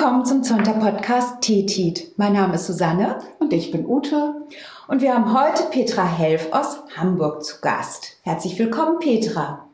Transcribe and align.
willkommen 0.00 0.24
zum 0.24 0.42
Zonta 0.42 0.72
Podcast 0.72 1.42
Tetit. 1.42 2.12
Mein 2.16 2.32
Name 2.32 2.54
ist 2.54 2.66
Susanne 2.66 3.18
und 3.38 3.52
ich 3.52 3.70
bin 3.70 3.84
Ute 3.84 4.32
und 4.88 5.02
wir 5.02 5.12
haben 5.12 5.38
heute 5.38 5.64
Petra 5.64 6.06
Helf 6.06 6.50
aus 6.52 6.78
Hamburg 6.96 7.44
zu 7.44 7.60
Gast. 7.60 8.16
Herzlich 8.22 8.58
willkommen, 8.58 8.98
Petra. 8.98 9.66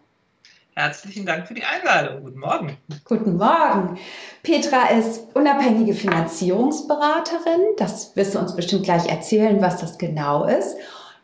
Herzlichen 0.75 1.27
Dank 1.27 1.47
für 1.47 1.55
die 1.55 1.63
Einladung. 1.63 2.25
Guten 2.25 2.41
Morgen. 2.41 2.77
Guten 3.05 3.37
Morgen. 3.37 4.01
Petra 4.43 4.89
ist 4.99 5.29
unabhängige 5.35 5.95
Finanzierungsberaterin. 5.95 7.61
Das 7.77 8.17
wirst 8.17 8.35
du 8.35 8.41
uns 8.41 8.57
bestimmt 8.57 8.83
gleich 8.83 9.09
erzählen, 9.09 9.63
was 9.63 9.77
das 9.77 9.97
genau 9.97 10.43
ist. 10.43 10.77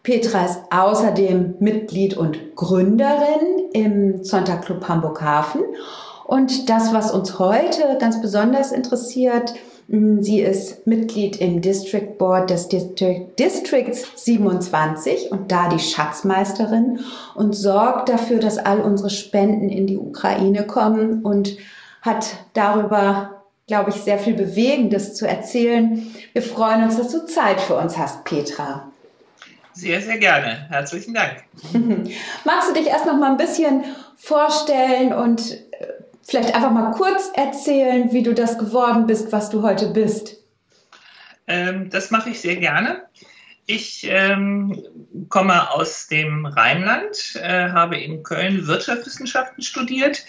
Petra 0.04 0.44
ist 0.44 0.60
außerdem 0.70 1.56
Mitglied 1.58 2.16
und 2.16 2.54
Gründerin 2.54 3.68
im 3.72 4.22
Zonta 4.22 4.58
Club 4.58 4.86
Hamburg 4.86 5.20
Hafen. 5.20 5.62
Und 6.32 6.70
das, 6.70 6.94
was 6.94 7.10
uns 7.10 7.38
heute 7.38 7.98
ganz 8.00 8.22
besonders 8.22 8.72
interessiert, 8.72 9.52
hm, 9.90 10.22
Sie 10.22 10.40
ist 10.40 10.86
Mitglied 10.86 11.36
im 11.36 11.60
District 11.60 12.16
Board 12.16 12.48
des 12.48 12.68
District, 12.68 13.26
Districts 13.38 14.06
27 14.14 15.30
und 15.30 15.52
da 15.52 15.68
die 15.68 15.78
Schatzmeisterin 15.78 17.00
und 17.34 17.52
sorgt 17.52 18.08
dafür, 18.08 18.38
dass 18.38 18.56
all 18.56 18.80
unsere 18.80 19.10
Spenden 19.10 19.68
in 19.68 19.86
die 19.86 19.98
Ukraine 19.98 20.66
kommen 20.66 21.22
und 21.22 21.58
hat 22.00 22.24
darüber, 22.54 23.42
glaube 23.66 23.90
ich, 23.90 23.96
sehr 23.96 24.18
viel 24.18 24.32
Bewegendes 24.32 25.12
zu 25.12 25.28
erzählen. 25.28 26.06
Wir 26.32 26.40
freuen 26.40 26.84
uns, 26.84 26.96
dass 26.96 27.12
du 27.12 27.26
Zeit 27.26 27.60
für 27.60 27.76
uns 27.76 27.98
hast, 27.98 28.24
Petra. 28.24 28.90
Sehr, 29.74 30.00
sehr 30.00 30.16
gerne. 30.16 30.66
Herzlichen 30.70 31.12
Dank. 31.12 31.44
Magst 32.46 32.70
du 32.70 32.72
dich 32.72 32.86
erst 32.86 33.04
noch 33.04 33.18
mal 33.18 33.32
ein 33.32 33.36
bisschen 33.36 33.84
vorstellen 34.16 35.12
und 35.12 35.52
äh, 35.72 36.01
vielleicht 36.22 36.54
einfach 36.54 36.70
mal 36.70 36.92
kurz 36.92 37.30
erzählen, 37.34 38.12
wie 38.12 38.22
du 38.22 38.34
das 38.34 38.58
geworden 38.58 39.06
bist, 39.06 39.32
was 39.32 39.50
du 39.50 39.62
heute 39.62 39.88
bist? 39.88 40.36
Ähm, 41.46 41.90
das 41.90 42.10
mache 42.10 42.30
ich 42.30 42.40
sehr 42.40 42.56
gerne. 42.56 43.02
Ich 43.66 44.06
ähm, 44.08 44.82
komme 45.28 45.70
aus 45.70 46.08
dem 46.08 46.46
Rheinland, 46.46 47.36
äh, 47.36 47.70
habe 47.70 47.96
in 47.96 48.22
Köln 48.22 48.66
Wirtschaftswissenschaften 48.66 49.62
studiert 49.62 50.24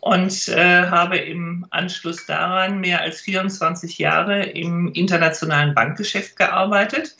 und 0.00 0.48
äh, 0.48 0.86
habe 0.86 1.18
im 1.18 1.66
Anschluss 1.70 2.26
daran 2.26 2.80
mehr 2.80 3.00
als 3.00 3.20
24 3.20 3.98
Jahre 3.98 4.44
im 4.44 4.92
internationalen 4.92 5.74
Bankgeschäft 5.74 6.36
gearbeitet 6.36 7.16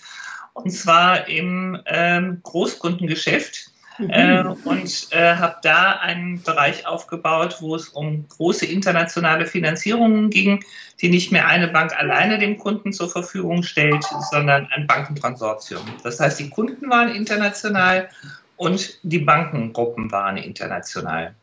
und 0.52 0.70
zwar 0.70 1.28
im 1.28 1.78
ähm, 1.86 2.40
Großkundengeschäft 2.42 3.72
Äh, 3.98 4.44
und 4.64 5.08
äh, 5.10 5.36
habe 5.36 5.56
da 5.62 5.92
einen 5.92 6.42
Bereich 6.42 6.86
aufgebaut, 6.86 7.56
wo 7.60 7.74
es 7.74 7.88
um 7.88 8.26
große 8.28 8.66
internationale 8.66 9.46
Finanzierungen 9.46 10.30
ging, 10.30 10.64
die 11.00 11.08
nicht 11.08 11.32
mehr 11.32 11.46
eine 11.46 11.68
Bank 11.68 11.96
alleine 11.96 12.38
dem 12.38 12.58
Kunden 12.58 12.92
zur 12.92 13.08
Verfügung 13.08 13.62
stellt, 13.62 14.04
sondern 14.30 14.68
ein 14.74 14.86
Bankenkonsortium. 14.86 15.82
Das 16.02 16.20
heißt, 16.20 16.38
die 16.38 16.50
Kunden 16.50 16.90
waren 16.90 17.14
international 17.14 18.08
und 18.56 18.98
die 19.02 19.18
Bankengruppen 19.18 20.10
waren 20.10 20.36
international. 20.36 21.34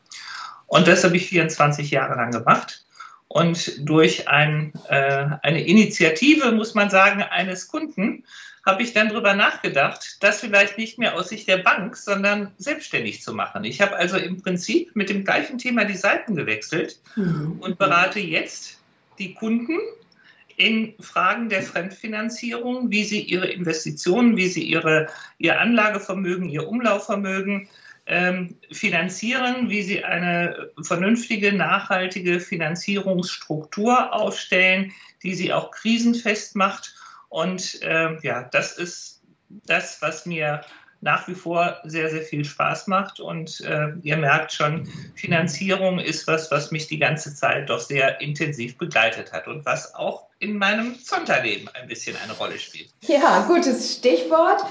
Und 0.68 0.88
das 0.88 1.04
habe 1.04 1.18
ich 1.18 1.28
24 1.28 1.92
Jahre 1.92 2.16
lang 2.16 2.31
gemacht. 2.31 2.84
Und 3.28 3.88
durch 3.90 4.28
ein, 4.28 4.74
äh, 4.90 5.26
eine 5.42 5.64
Initiative, 5.64 6.52
muss 6.52 6.76
man 6.76 6.90
sagen, 6.90 7.24
eines 7.24 7.68
Kunden, 7.68 8.24
habe 8.66 8.81
ich 8.81 8.94
dann 8.94 9.09
darüber 9.09 9.33
nachgedacht, 9.33 10.17
das 10.22 10.39
vielleicht 10.39 10.78
nicht 10.78 10.97
mehr 10.97 11.16
aus 11.16 11.30
Sicht 11.30 11.47
der 11.47 11.58
Bank, 11.58 11.97
sondern 11.97 12.52
selbstständig 12.58 13.22
zu 13.22 13.33
machen. 13.33 13.66
Ich 13.66 13.81
habe 13.81 13.95
also 13.95 14.17
im 14.17 14.42
Prinzip 14.42 14.95
mit 14.95 15.09
dem 15.09 15.25
gleichen 15.25 15.57
Thema 15.57 15.84
die 15.84 15.97
Seiten 15.97 16.35
gewechselt 16.35 17.00
mhm. 17.16 17.57
und 17.59 17.78
berate 17.78 18.19
jetzt 18.19 18.79
die 19.19 19.34
Kunden 19.34 19.78
in 20.56 20.94
Fragen 21.00 21.50
der 21.50 21.63
Fremdfinanzierung, 21.63 22.90
wie 22.90 23.03
sie 23.03 23.22
ihre 23.22 23.47
Investitionen, 23.47 24.38
wie 24.38 24.47
sie 24.47 24.63
ihre, 24.63 25.07
ihr 25.40 25.59
Anlagevermögen, 25.59 26.47
ihr 26.47 26.68
Umlaufvermögen 26.68 27.68
ähm, 28.06 28.56
finanzieren, 28.72 29.69
wie 29.69 29.81
sie 29.81 30.03
eine 30.03 30.69
vernünftige, 30.81 31.53
nachhaltige 31.53 32.40
Finanzierungsstruktur 32.40 34.13
aufstellen, 34.13 34.94
die 35.23 35.34
sie 35.34 35.53
auch 35.53 35.72
krisenfest 35.72 36.56
macht 36.56 36.94
und 37.34 37.82
äh, 37.82 38.16
ja, 38.22 38.44
das 38.44 38.74
ist 38.74 39.24
das, 39.66 40.04
was 40.04 40.28
mir 40.28 40.62
nach 41.02 41.28
wie 41.28 41.34
vor 41.34 41.78
sehr, 41.84 42.08
sehr 42.12 42.22
viel 42.22 42.46
Spaß 42.46 42.86
macht. 42.86 43.20
Und 43.20 43.60
äh, 43.62 43.88
ihr 44.04 44.18
merkt 44.18 44.54
schon, 44.54 44.88
Finanzierung 45.16 45.98
ist 45.98 46.28
was, 46.28 46.52
was 46.52 46.70
mich 46.70 46.86
die 46.86 47.00
ganze 47.00 47.34
Zeit 47.34 47.72
doch 47.72 47.80
sehr 47.80 48.22
intensiv 48.22 48.78
begleitet 48.78 49.34
hat 49.34 49.48
und 49.48 49.66
was 49.66 49.96
auch 49.96 50.28
in 50.38 50.60
meinem 50.60 50.96
Zonterleben 51.04 51.70
ein 51.74 51.88
bisschen 51.88 52.16
eine 52.24 52.34
Rolle 52.34 52.60
spielt. 52.60 52.90
Ja, 53.02 53.46
gutes 53.48 53.96
Stichwort. 53.96 54.64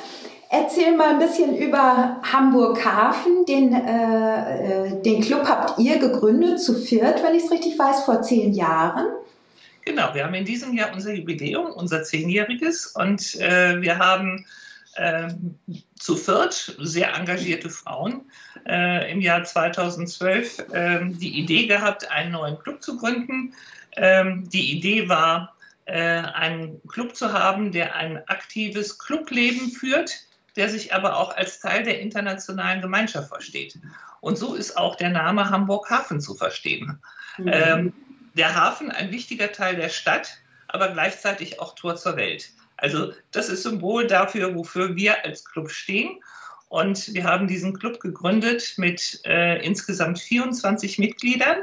Erzähl 0.49 0.97
mal 0.97 1.15
ein 1.15 1.19
bisschen 1.19 1.57
über 1.57 2.21
Hamburg 2.23 2.85
Hafen. 2.85 3.45
Den, 3.45 3.75
äh, 3.75 4.87
äh 4.87 5.03
den 5.03 5.21
Club 5.21 5.49
habt 5.49 5.81
ihr 5.81 5.99
gegründet 5.99 6.61
zu 6.61 6.75
viert, 6.75 7.25
wenn 7.25 7.35
ich 7.35 7.43
es 7.43 7.51
richtig 7.51 7.77
weiß, 7.77 8.05
vor 8.05 8.23
zehn 8.23 8.53
Jahren. 8.53 9.09
Genau, 9.85 10.15
wir 10.15 10.25
haben 10.25 10.35
in 10.35 10.45
diesem 10.45 10.75
Jahr 10.75 10.93
unser 10.93 11.13
Jubiläum, 11.13 11.67
unser 11.67 12.05
Zehnjähriges 12.05 12.87
und 12.87 13.35
äh, 13.41 13.81
wir 13.81 13.99
haben 13.99 14.47
äh, 14.95 15.29
zu 15.99 16.17
viert 16.17 16.77
sehr 16.79 17.15
engagierte 17.15 17.71
Frauen 17.71 18.23
äh, 18.67 19.11
im 19.11 19.21
Jahr 19.21 19.45
2012 19.45 20.67
ähm, 20.73 21.19
die 21.19 21.39
Idee 21.39 21.67
gehabt, 21.67 22.11
einen 22.11 22.33
neuen 22.33 22.59
Club 22.59 22.83
zu 22.83 22.97
gründen. 22.97 23.55
Ähm, 23.97 24.49
die 24.49 24.77
Idee 24.77 25.09
war, 25.09 25.57
äh, 25.87 25.99
einen 25.99 26.81
Club 26.89 27.17
zu 27.17 27.33
haben, 27.33 27.73
der 27.73 27.97
ein 27.97 28.27
aktives 28.29 28.99
Clubleben 28.99 29.71
führt, 29.71 30.13
der 30.57 30.69
sich 30.69 30.95
aber 30.95 31.17
auch 31.17 31.37
als 31.37 31.61
Teil 31.61 31.83
der 31.83 32.01
internationalen 32.01 32.81
Gemeinschaft 32.83 33.29
versteht. 33.29 33.79
Und 34.21 34.37
so 34.37 34.55
ist 34.55 34.77
auch 34.77 34.95
der 34.97 35.11
Name 35.11 35.51
Hamburg 35.51 35.91
Hafen 35.91 36.21
zu 36.21 36.35
verstehen. 36.35 37.01
Mhm. 37.39 37.51
Ähm, 37.53 37.93
der 38.35 38.55
Hafen 38.55 38.91
ein 38.91 39.11
wichtiger 39.11 39.53
Teil 39.53 39.77
der 39.77 39.89
Stadt, 39.89 40.39
aber 40.69 40.89
gleichzeitig 40.89 41.61
auch 41.61 41.75
Tor 41.75 41.97
zur 41.97 42.17
Welt. 42.17 42.51
Also 42.77 43.13
das 43.31 43.49
ist 43.49 43.63
Symbol 43.63 44.07
dafür, 44.07 44.55
wofür 44.55 44.97
wir 44.97 45.25
als 45.25 45.45
Club 45.45 45.71
stehen. 45.71 46.21
Und 46.69 47.13
wir 47.13 47.25
haben 47.25 47.47
diesen 47.47 47.79
Club 47.79 48.01
gegründet 48.01 48.75
mit 48.79 49.21
äh, 49.27 49.63
insgesamt 49.65 50.19
24 50.19 50.99
Mitgliedern. 50.99 51.59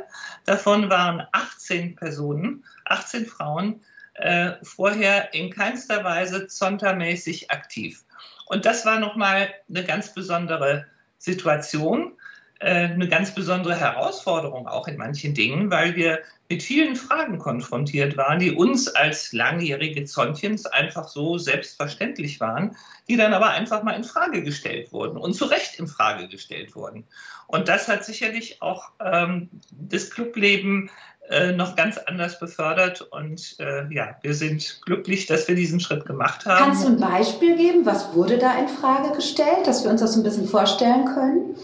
Davon 0.45 0.89
waren 0.91 1.25
18 1.31 1.95
Personen, 1.95 2.63
18 2.85 3.25
Frauen, 3.25 3.81
äh, 4.13 4.53
vorher 4.61 5.33
in 5.33 5.49
keinster 5.49 6.03
Weise 6.03 6.45
zontermäßig 6.45 7.49
aktiv. 7.49 8.03
Und 8.45 8.65
das 8.65 8.85
war 8.85 8.99
nochmal 8.99 9.49
eine 9.67 9.83
ganz 9.83 10.13
besondere 10.13 10.85
Situation, 11.17 12.13
eine 12.59 13.07
ganz 13.07 13.33
besondere 13.33 13.79
Herausforderung 13.79 14.67
auch 14.67 14.87
in 14.87 14.97
manchen 14.97 15.33
Dingen, 15.33 15.71
weil 15.71 15.95
wir 15.95 16.19
mit 16.49 16.63
vielen 16.63 16.95
Fragen 16.95 17.37
konfrontiert 17.37 18.17
waren, 18.17 18.39
die 18.39 18.51
uns 18.51 18.87
als 18.87 19.31
langjährige 19.33 20.03
Zontchens 20.05 20.65
einfach 20.65 21.07
so 21.07 21.37
selbstverständlich 21.37 22.39
waren, 22.39 22.75
die 23.07 23.17
dann 23.17 23.33
aber 23.33 23.51
einfach 23.51 23.83
mal 23.83 23.93
in 23.93 24.03
Frage 24.03 24.43
gestellt 24.43 24.91
wurden 24.91 25.17
und 25.17 25.33
zu 25.33 25.45
Recht 25.45 25.79
in 25.79 25.87
Frage 25.87 26.27
gestellt 26.27 26.75
wurden. 26.75 27.05
Und 27.47 27.67
das 27.67 27.87
hat 27.87 28.03
sicherlich 28.03 28.61
auch 28.61 28.91
ähm, 28.99 29.49
das 29.71 30.09
Clubleben 30.09 30.89
äh, 31.29 31.51
noch 31.51 31.75
ganz 31.75 31.97
anders 31.99 32.39
befördert. 32.39 33.01
Und 33.01 33.55
äh, 33.59 33.85
ja, 33.93 34.15
wir 34.21 34.33
sind 34.33 34.81
glücklich, 34.83 35.27
dass 35.27 35.47
wir 35.47 35.55
diesen 35.55 35.79
Schritt 35.79 36.05
gemacht 36.05 36.45
haben. 36.47 36.63
Kannst 36.63 36.83
du 36.83 36.87
ein 36.87 36.99
Beispiel 36.99 37.55
geben? 37.55 37.85
Was 37.85 38.15
wurde 38.15 38.39
da 38.39 38.57
in 38.57 38.67
Frage 38.67 39.15
gestellt, 39.15 39.65
dass 39.65 39.83
wir 39.83 39.91
uns 39.91 40.01
das 40.01 40.15
ein 40.15 40.23
bisschen 40.23 40.47
vorstellen 40.47 41.05
können? 41.05 41.55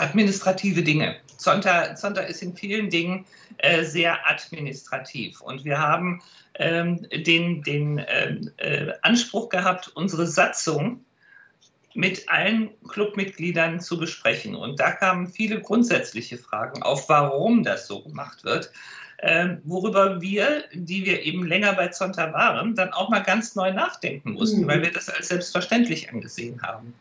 Administrative 0.00 0.82
Dinge. 0.82 1.16
Zonta, 1.36 1.94
Zonta 1.94 2.22
ist 2.22 2.42
in 2.42 2.54
vielen 2.54 2.90
Dingen 2.90 3.24
äh, 3.58 3.84
sehr 3.84 4.28
administrativ. 4.28 5.40
Und 5.40 5.64
wir 5.64 5.78
haben 5.78 6.20
ähm, 6.54 7.06
den, 7.12 7.62
den 7.62 8.04
ähm, 8.08 8.50
äh, 8.56 8.92
Anspruch 9.02 9.48
gehabt, 9.48 9.88
unsere 9.94 10.26
Satzung 10.26 11.04
mit 11.94 12.28
allen 12.28 12.70
Clubmitgliedern 12.88 13.80
zu 13.80 13.98
besprechen. 13.98 14.54
Und 14.54 14.78
da 14.78 14.92
kamen 14.92 15.28
viele 15.28 15.60
grundsätzliche 15.60 16.38
Fragen 16.38 16.82
auf, 16.82 17.08
warum 17.08 17.64
das 17.64 17.86
so 17.86 18.02
gemacht 18.02 18.44
wird. 18.44 18.70
Äh, 19.18 19.56
worüber 19.64 20.20
wir, 20.20 20.64
die 20.72 21.04
wir 21.04 21.22
eben 21.22 21.44
länger 21.44 21.72
bei 21.72 21.88
Zonta 21.88 22.32
waren, 22.32 22.76
dann 22.76 22.92
auch 22.92 23.08
mal 23.08 23.22
ganz 23.22 23.56
neu 23.56 23.72
nachdenken 23.72 24.34
mussten, 24.34 24.62
mhm. 24.62 24.68
weil 24.68 24.82
wir 24.82 24.92
das 24.92 25.08
als 25.08 25.28
selbstverständlich 25.28 26.10
angesehen 26.12 26.62
haben. 26.62 26.94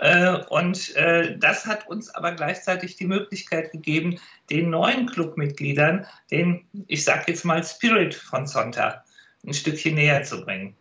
Äh, 0.00 0.38
und 0.48 0.96
äh, 0.96 1.36
das 1.38 1.66
hat 1.66 1.86
uns 1.86 2.14
aber 2.14 2.32
gleichzeitig 2.32 2.96
die 2.96 3.06
Möglichkeit 3.06 3.70
gegeben, 3.70 4.18
den 4.48 4.70
neuen 4.70 5.06
Clubmitgliedern 5.06 6.06
den, 6.30 6.64
ich 6.88 7.04
sage 7.04 7.24
jetzt 7.28 7.44
mal, 7.44 7.62
Spirit 7.62 8.14
von 8.14 8.46
Sonntag 8.46 9.04
ein 9.46 9.54
Stückchen 9.54 9.94
näher 9.94 10.22
zu 10.22 10.44
bringen. 10.44 10.74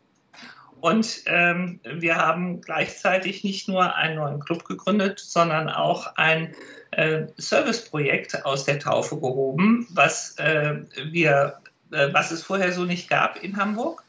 Und 0.80 1.24
ähm, 1.26 1.82
wir 1.84 2.16
haben 2.16 2.62
gleichzeitig 2.62 3.44
nicht 3.44 3.68
nur 3.68 3.96
einen 3.96 4.16
neuen 4.16 4.40
Club 4.40 4.64
gegründet, 4.64 5.20
sondern 5.20 5.70
auch 5.70 6.16
ein 6.16 6.56
äh, 6.92 7.24
Serviceprojekt 7.36 8.46
aus 8.46 8.64
der 8.64 8.80
Taufe 8.80 9.18
gehoben, 9.18 9.86
was 9.92 10.38
äh, 10.38 10.78
wir 11.12 11.60
äh, 11.92 12.14
was 12.14 12.32
es 12.32 12.44
vorher 12.44 12.72
so 12.72 12.86
nicht 12.86 13.10
gab 13.10 13.44
in 13.44 13.58
Hamburg. 13.58 14.04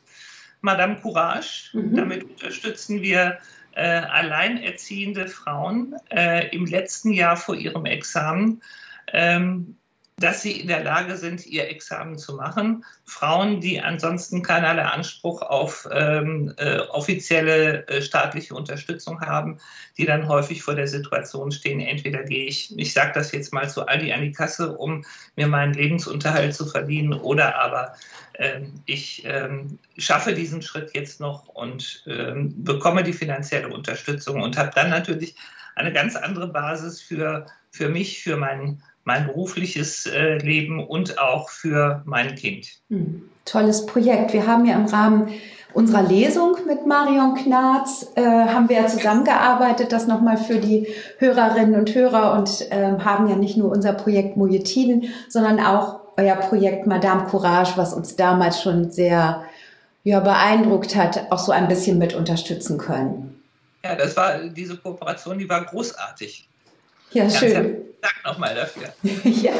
Madame 0.61 0.97
Courage. 1.01 1.71
Mhm. 1.73 1.97
Damit 1.97 2.25
unterstützen 2.25 3.03
wir 3.03 3.39
äh, 3.81 4.03
alleinerziehende 4.11 5.27
Frauen 5.27 5.97
äh, 6.11 6.55
im 6.55 6.67
letzten 6.67 7.15
Jahr 7.15 7.39
vor 7.39 7.55
ihrem 7.57 7.87
Examen 7.87 8.61
ähm, 9.11 9.79
dass 10.21 10.43
sie 10.43 10.53
in 10.53 10.69
der 10.69 10.85
Lage 10.85 11.17
sind, 11.17 11.47
ihr 11.47 11.69
Examen 11.71 12.19
zu 12.19 12.37
machen. 12.37 12.85
Frauen, 13.05 13.61
die 13.61 13.81
ansonsten 13.81 14.43
keinerlei 14.43 14.85
Anspruch 14.85 15.41
auf 15.41 15.89
ähm, 15.91 16.53
äh, 16.59 16.81
offizielle 16.81 17.89
äh, 17.89 18.03
staatliche 18.03 18.55
Unterstützung 18.55 19.23
haben, 19.23 19.59
die 19.97 20.05
dann 20.05 20.29
häufig 20.29 20.63
vor 20.63 20.75
der 20.75 20.89
Situation 20.89 21.51
stehen, 21.51 21.81
entweder 21.81 22.23
gehe 22.23 22.45
ich, 22.45 22.79
ich 22.79 22.93
sage 22.93 23.13
das 23.15 23.33
jetzt 23.33 23.55
mal 23.55 23.69
zu 23.71 23.87
Aldi 23.87 24.13
an 24.13 24.21
die 24.21 24.33
Kasse, 24.33 24.77
um 24.77 25.07
mir 25.37 25.47
meinen 25.47 25.73
Lebensunterhalt 25.73 26.55
zu 26.55 26.67
verdienen, 26.67 27.15
oder 27.15 27.59
aber 27.59 27.95
äh, 28.35 28.61
ich 28.85 29.25
ähm, 29.25 29.79
schaffe 29.97 30.35
diesen 30.35 30.61
Schritt 30.61 30.95
jetzt 30.95 31.21
noch 31.21 31.49
und 31.49 32.05
ähm, 32.07 32.63
bekomme 32.63 33.03
die 33.03 33.15
finanzielle 33.15 33.69
Unterstützung 33.69 34.43
und 34.43 34.59
habe 34.59 34.71
dann 34.75 34.91
natürlich 34.91 35.35
eine 35.77 35.95
ganz 35.95 36.15
andere 36.15 36.49
Basis 36.49 37.01
für, 37.01 37.47
für 37.71 37.89
mich, 37.89 38.23
für 38.23 38.37
meinen 38.37 38.83
mein 39.05 39.27
berufliches 39.27 40.07
äh, 40.07 40.39
Leben 40.39 40.87
und 40.87 41.19
auch 41.19 41.51
für 41.51 42.03
mein 42.05 42.35
Kind. 42.35 42.69
Hm, 42.89 43.23
tolles 43.45 43.87
Projekt. 43.87 44.33
Wir 44.33 44.47
haben 44.47 44.67
ja 44.67 44.77
im 44.77 44.87
Rahmen 44.87 45.29
unserer 45.73 46.03
Lesung 46.03 46.57
mit 46.67 46.87
Marion 46.87 47.35
Knarz 47.35 48.09
äh, 48.17 48.23
haben 48.23 48.69
wir 48.69 48.77
ja 48.77 48.87
zusammengearbeitet, 48.87 49.93
das 49.93 50.07
nochmal 50.07 50.37
für 50.37 50.59
die 50.59 50.89
Hörerinnen 51.19 51.77
und 51.79 51.95
Hörer 51.95 52.33
und 52.35 52.71
äh, 52.71 52.99
haben 52.99 53.29
ja 53.29 53.37
nicht 53.37 53.57
nur 53.57 53.71
unser 53.71 53.93
Projekt 53.93 54.37
Mojetiden, 54.37 55.13
sondern 55.29 55.61
auch 55.61 56.01
euer 56.17 56.37
Projekt 56.37 56.87
Madame 56.87 57.25
Courage, 57.25 57.73
was 57.77 57.95
uns 57.95 58.17
damals 58.17 58.61
schon 58.61 58.91
sehr 58.91 59.45
ja, 60.03 60.21
beeindruckt 60.21 60.97
hat, 60.97 61.31
auch 61.31 61.39
so 61.39 61.53
ein 61.53 61.69
bisschen 61.69 61.99
mit 61.99 62.15
unterstützen 62.15 62.79
können. 62.79 63.41
Ja, 63.85 63.95
das 63.95 64.17
war 64.17 64.39
diese 64.39 64.77
Kooperation, 64.77 65.39
die 65.39 65.49
war 65.49 65.65
großartig. 65.65 66.50
Ja, 67.13 67.23
Ganz 67.23 67.37
schön. 67.39 67.77
Dank 68.01 68.15
nochmal 68.25 68.55
dafür. 68.55 68.89
ja. 69.31 69.53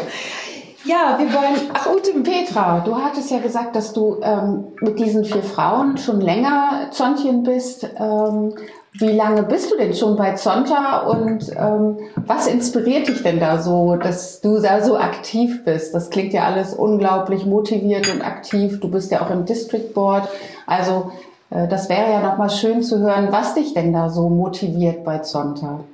Ja, 0.85 1.19
wir 1.19 1.27
wollen. 1.27 1.71
Ach, 1.75 1.87
Ute 1.89 2.21
Petra, 2.21 2.81
du 2.81 2.97
hattest 2.97 3.31
ja 3.31 3.39
gesagt, 3.39 3.77
dass 3.77 3.93
du 3.93 4.19
ähm, 4.23 4.69
mit 4.81 4.99
diesen 4.99 5.27
vier 5.27 5.43
Frauen 5.43 5.99
schon 5.99 6.23
länger 6.23 6.89
Zontchen 6.91 7.43
bist. 7.43 7.85
Ähm, 7.99 8.55
wie 8.95 9.13
lange 9.13 9.43
bist 9.43 9.71
du 9.71 9.77
denn 9.77 9.95
schon 9.95 10.17
bei 10.17 10.35
Zonta 10.35 11.03
und 11.03 11.49
ähm, 11.57 11.99
was 12.17 12.47
inspiriert 12.49 13.09
dich 13.09 13.23
denn 13.23 13.39
da 13.39 13.61
so, 13.61 13.97
dass 13.97 14.41
du 14.41 14.59
da 14.59 14.83
so 14.83 14.97
aktiv 14.97 15.65
bist? 15.65 15.95
Das 15.95 16.11
klingt 16.11 16.33
ja 16.33 16.45
alles 16.45 16.75
unglaublich 16.75 17.45
motiviert 17.45 18.13
und 18.13 18.23
aktiv. 18.23 18.81
Du 18.81 18.91
bist 18.91 19.13
ja 19.13 19.21
auch 19.21 19.31
im 19.31 19.45
District 19.45 19.93
Board. 19.95 20.29
Also 20.67 21.13
äh, 21.51 21.69
das 21.69 21.89
wäre 21.89 22.11
ja 22.11 22.21
nochmal 22.21 22.51
schön 22.51 22.83
zu 22.83 22.99
hören, 23.01 23.29
was 23.31 23.55
dich 23.55 23.75
denn 23.75 23.93
da 23.93 24.09
so 24.09 24.29
motiviert 24.29 25.05
bei 25.05 25.19
Zonta. 25.19 25.85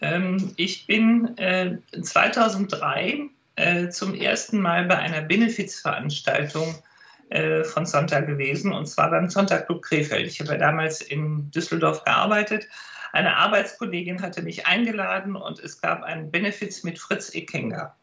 Ähm, 0.00 0.52
ich 0.56 0.86
bin 0.86 1.36
äh, 1.38 1.78
2003 2.00 3.30
äh, 3.56 3.88
zum 3.88 4.14
ersten 4.14 4.60
Mal 4.60 4.84
bei 4.84 4.98
einer 4.98 5.22
Benefizveranstaltung 5.22 6.74
äh, 7.30 7.64
von 7.64 7.86
Sonntag 7.86 8.26
gewesen, 8.26 8.72
und 8.72 8.86
zwar 8.86 9.10
beim 9.10 9.28
Sonntag 9.28 9.66
Club 9.66 9.82
Krefeld. 9.82 10.26
Ich 10.26 10.40
habe 10.40 10.58
damals 10.58 11.00
in 11.00 11.50
Düsseldorf 11.50 12.04
gearbeitet. 12.04 12.68
Eine 13.12 13.36
Arbeitskollegin 13.36 14.20
hatte 14.20 14.42
mich 14.42 14.66
eingeladen 14.66 15.36
und 15.36 15.58
es 15.58 15.80
gab 15.80 16.02
einen 16.02 16.30
Benefiz 16.30 16.82
mit 16.82 16.98
Fritz 16.98 17.34
Eckenger. 17.34 17.96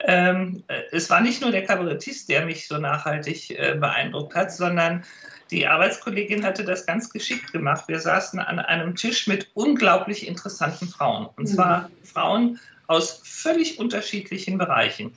Ähm, 0.00 0.62
äh, 0.68 0.82
es 0.92 1.10
war 1.10 1.20
nicht 1.20 1.40
nur 1.40 1.50
der 1.50 1.64
Kabarettist, 1.64 2.28
der 2.28 2.44
mich 2.44 2.68
so 2.68 2.78
nachhaltig 2.78 3.50
äh, 3.50 3.76
beeindruckt 3.78 4.34
hat, 4.34 4.52
sondern 4.52 5.04
die 5.50 5.66
Arbeitskollegin 5.66 6.44
hatte 6.44 6.64
das 6.64 6.86
ganz 6.86 7.10
geschickt 7.10 7.52
gemacht. 7.52 7.86
Wir 7.86 8.00
saßen 8.00 8.38
an 8.40 8.58
einem 8.58 8.96
Tisch 8.96 9.26
mit 9.26 9.48
unglaublich 9.54 10.26
interessanten 10.26 10.88
Frauen. 10.88 11.28
Und 11.36 11.46
zwar 11.46 11.88
mhm. 11.88 11.92
Frauen 12.04 12.60
aus 12.88 13.20
völlig 13.24 13.78
unterschiedlichen 13.78 14.58
Bereichen. 14.58 15.16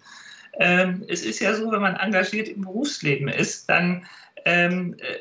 Ähm, 0.59 1.03
es 1.07 1.23
ist 1.23 1.39
ja 1.39 1.55
so, 1.55 1.71
wenn 1.71 1.81
man 1.81 1.95
engagiert 1.95 2.47
im 2.47 2.61
Berufsleben 2.61 3.27
ist, 3.27 3.69
dann, 3.69 4.05
ähm, 4.45 4.95
äh, 4.99 5.17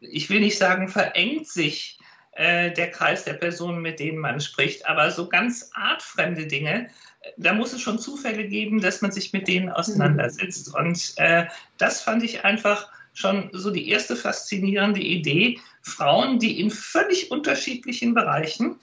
ich 0.00 0.30
will 0.30 0.40
nicht 0.40 0.58
sagen, 0.58 0.88
verengt 0.88 1.46
sich 1.46 1.99
äh, 2.32 2.70
der 2.72 2.90
Kreis 2.90 3.24
der 3.24 3.34
Personen, 3.34 3.82
mit 3.82 4.00
denen 4.00 4.18
man 4.18 4.40
spricht, 4.40 4.86
aber 4.86 5.10
so 5.10 5.28
ganz 5.28 5.70
artfremde 5.74 6.46
Dinge, 6.46 6.88
da 7.36 7.52
muss 7.52 7.72
es 7.72 7.82
schon 7.82 7.98
Zufälle 7.98 8.46
geben, 8.46 8.80
dass 8.80 9.02
man 9.02 9.12
sich 9.12 9.32
mit 9.32 9.48
denen 9.48 9.68
auseinandersetzt. 9.68 10.68
Mhm. 10.68 10.74
Und 10.74 11.12
äh, 11.16 11.46
das 11.78 12.02
fand 12.02 12.22
ich 12.22 12.44
einfach 12.44 12.88
schon 13.12 13.50
so 13.52 13.70
die 13.70 13.88
erste 13.88 14.16
faszinierende 14.16 15.00
Idee, 15.00 15.58
Frauen, 15.82 16.38
die 16.38 16.60
in 16.60 16.70
völlig 16.70 17.30
unterschiedlichen 17.30 18.14
Bereichen 18.14 18.78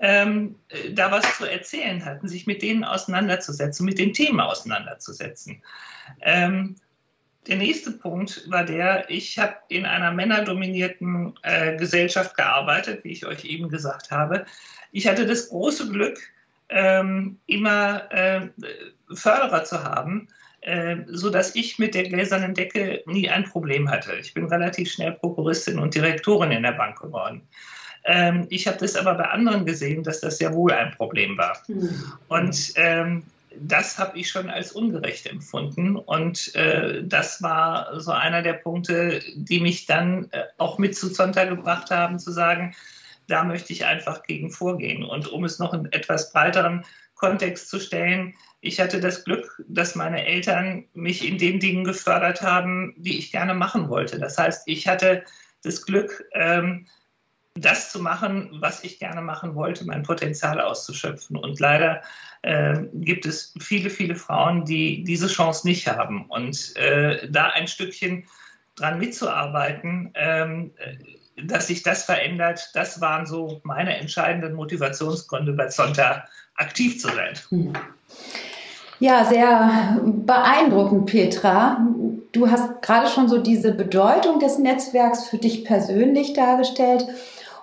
ähm, 0.00 0.56
äh, 0.68 0.92
da 0.92 1.10
was 1.10 1.36
zu 1.36 1.44
erzählen 1.44 2.04
hatten, 2.04 2.28
sich 2.28 2.46
mit 2.46 2.62
denen 2.62 2.84
auseinanderzusetzen, 2.84 3.84
mit 3.84 3.98
den 3.98 4.12
Themen 4.12 4.40
auseinanderzusetzen. 4.40 5.62
Ähm, 6.20 6.76
der 7.48 7.56
nächste 7.56 7.92
Punkt 7.92 8.48
war 8.50 8.64
der, 8.64 9.08
ich 9.08 9.38
habe 9.38 9.54
in 9.68 9.86
einer 9.86 10.12
männerdominierten 10.12 11.34
äh, 11.42 11.76
Gesellschaft 11.76 12.36
gearbeitet, 12.36 13.04
wie 13.04 13.12
ich 13.12 13.26
euch 13.26 13.44
eben 13.44 13.68
gesagt 13.68 14.10
habe. 14.10 14.44
Ich 14.92 15.08
hatte 15.08 15.26
das 15.26 15.48
große 15.48 15.90
Glück, 15.90 16.18
ähm, 16.68 17.38
immer 17.46 18.12
äh, 18.12 18.48
Förderer 19.14 19.64
zu 19.64 19.82
haben, 19.82 20.28
äh, 20.60 20.96
so 21.06 21.30
dass 21.30 21.54
ich 21.54 21.78
mit 21.78 21.94
der 21.94 22.08
gläsernen 22.08 22.54
Decke 22.54 23.02
nie 23.06 23.28
ein 23.28 23.44
Problem 23.44 23.90
hatte. 23.90 24.14
Ich 24.16 24.34
bin 24.34 24.44
relativ 24.44 24.90
schnell 24.90 25.12
Prokuristin 25.12 25.78
und 25.78 25.94
Direktorin 25.94 26.50
in 26.50 26.62
der 26.62 26.72
Bank 26.72 27.00
geworden. 27.00 27.42
Ähm, 28.04 28.46
ich 28.50 28.66
habe 28.66 28.78
das 28.78 28.96
aber 28.96 29.14
bei 29.14 29.24
anderen 29.24 29.64
gesehen, 29.64 30.02
dass 30.02 30.20
das 30.20 30.38
sehr 30.38 30.52
wohl 30.54 30.72
ein 30.72 30.92
Problem 30.92 31.38
war. 31.38 31.56
Mhm. 31.68 31.90
Und 32.28 32.72
ähm, 32.76 33.22
das 33.56 33.98
habe 33.98 34.18
ich 34.18 34.30
schon 34.30 34.50
als 34.50 34.72
ungerecht 34.72 35.26
empfunden. 35.26 35.96
Und 35.96 36.54
äh, 36.54 37.02
das 37.04 37.42
war 37.42 38.00
so 38.00 38.12
einer 38.12 38.42
der 38.42 38.54
Punkte, 38.54 39.20
die 39.34 39.60
mich 39.60 39.86
dann 39.86 40.28
äh, 40.30 40.44
auch 40.58 40.78
mit 40.78 40.96
zu 40.96 41.12
Zonta 41.12 41.44
gebracht 41.44 41.90
haben, 41.90 42.18
zu 42.18 42.30
sagen, 42.32 42.74
da 43.26 43.44
möchte 43.44 43.72
ich 43.72 43.84
einfach 43.84 44.22
gegen 44.22 44.50
vorgehen. 44.50 45.04
Und 45.04 45.30
um 45.30 45.44
es 45.44 45.58
noch 45.58 45.74
in 45.74 45.90
etwas 45.92 46.32
breiteren 46.32 46.84
Kontext 47.14 47.68
zu 47.68 47.80
stellen, 47.80 48.34
ich 48.60 48.80
hatte 48.80 49.00
das 49.00 49.24
Glück, 49.24 49.62
dass 49.68 49.94
meine 49.94 50.24
Eltern 50.24 50.86
mich 50.94 51.26
in 51.26 51.38
den 51.38 51.60
Dingen 51.60 51.84
gefördert 51.84 52.42
haben, 52.42 52.94
die 52.96 53.18
ich 53.18 53.30
gerne 53.30 53.54
machen 53.54 53.88
wollte. 53.88 54.18
Das 54.18 54.38
heißt, 54.38 54.62
ich 54.66 54.88
hatte 54.88 55.24
das 55.62 55.84
Glück, 55.84 56.24
ähm, 56.32 56.86
das 57.60 57.90
zu 57.90 58.00
machen, 58.00 58.50
was 58.60 58.84
ich 58.84 58.98
gerne 58.98 59.20
machen 59.20 59.54
wollte, 59.54 59.84
mein 59.84 60.02
Potenzial 60.02 60.60
auszuschöpfen. 60.60 61.36
Und 61.36 61.60
leider 61.60 62.02
äh, 62.42 62.76
gibt 62.94 63.26
es 63.26 63.54
viele, 63.60 63.90
viele 63.90 64.14
Frauen, 64.14 64.64
die 64.64 65.04
diese 65.04 65.28
Chance 65.28 65.66
nicht 65.66 65.88
haben. 65.88 66.26
Und 66.26 66.76
äh, 66.76 67.28
da 67.30 67.48
ein 67.48 67.68
Stückchen 67.68 68.24
dran 68.76 68.98
mitzuarbeiten, 68.98 70.12
ähm, 70.14 70.72
dass 71.42 71.68
sich 71.68 71.82
das 71.82 72.04
verändert, 72.04 72.70
das 72.74 73.00
waren 73.00 73.26
so 73.26 73.60
meine 73.64 73.96
entscheidenden 73.96 74.54
Motivationsgründe 74.54 75.52
bei 75.52 75.68
Zonta 75.68 76.24
aktiv 76.54 77.00
zu 77.00 77.08
sein. 77.08 77.34
Hm. 77.50 77.72
Ja, 79.00 79.24
sehr 79.24 80.00
beeindruckend, 80.04 81.06
Petra. 81.06 81.86
Du 82.32 82.50
hast 82.50 82.82
gerade 82.82 83.08
schon 83.08 83.28
so 83.28 83.38
diese 83.38 83.72
Bedeutung 83.72 84.40
des 84.40 84.58
Netzwerks 84.58 85.28
für 85.28 85.38
dich 85.38 85.64
persönlich 85.64 86.32
dargestellt. 86.32 87.06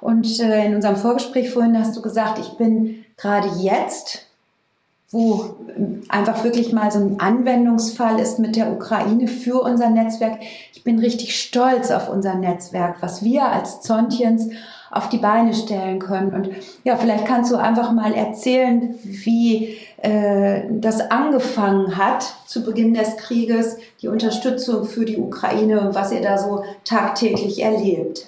Und 0.06 0.40
äh, 0.40 0.68
in 0.68 0.76
unserem 0.76 0.98
Vorgespräch 0.98 1.50
vorhin 1.50 1.80
hast 1.80 1.98
du 1.98 2.02
gesagt, 2.04 2.38
ich 2.38 2.60
bin 2.60 3.04
gerade 3.18 3.48
jetzt, 3.58 4.28
wo 5.10 5.56
einfach 6.10 6.44
wirklich 6.44 6.72
mal 6.72 6.92
so 6.92 7.00
ein 7.00 7.20
Anwendungsfall 7.20 8.20
ist 8.20 8.38
mit 8.38 8.56
der 8.56 8.72
Ukraine 8.72 9.28
für 9.28 9.64
unser 9.64 9.90
Netzwerk. 9.90 10.42
Ich 10.76 10.84
bin 10.84 11.00
richtig 11.00 11.36
stolz 11.36 11.90
auf 11.90 12.08
unser 12.08 12.36
Netzwerk, 12.36 12.98
was 13.00 13.24
wir 13.24 13.48
als 13.48 13.82
Zontiens 13.82 14.52
auf 14.92 15.10
die 15.10 15.18
Beine 15.18 15.56
stellen 15.56 15.98
können. 15.98 16.36
Und 16.36 16.50
ja, 16.84 16.98
vielleicht 16.98 17.26
kannst 17.26 17.52
du 17.52 17.56
einfach 17.56 17.92
mal 17.92 18.14
erzählen, 18.14 18.94
wie 19.02 19.76
äh, 20.04 20.66
das 20.70 21.02
angefangen 21.10 21.98
hat 21.98 22.32
zu 22.46 22.64
Beginn 22.64 22.94
des 22.94 23.18
Krieges, 23.18 23.78
die 24.04 24.08
Unterstützung 24.08 24.86
für 24.86 25.06
die 25.06 25.18
Ukraine 25.18 25.82
und 25.82 25.96
was 25.96 26.12
ihr 26.12 26.22
da 26.22 26.38
so 26.38 26.64
tagtäglich 26.84 27.64
erlebt. 27.64 28.28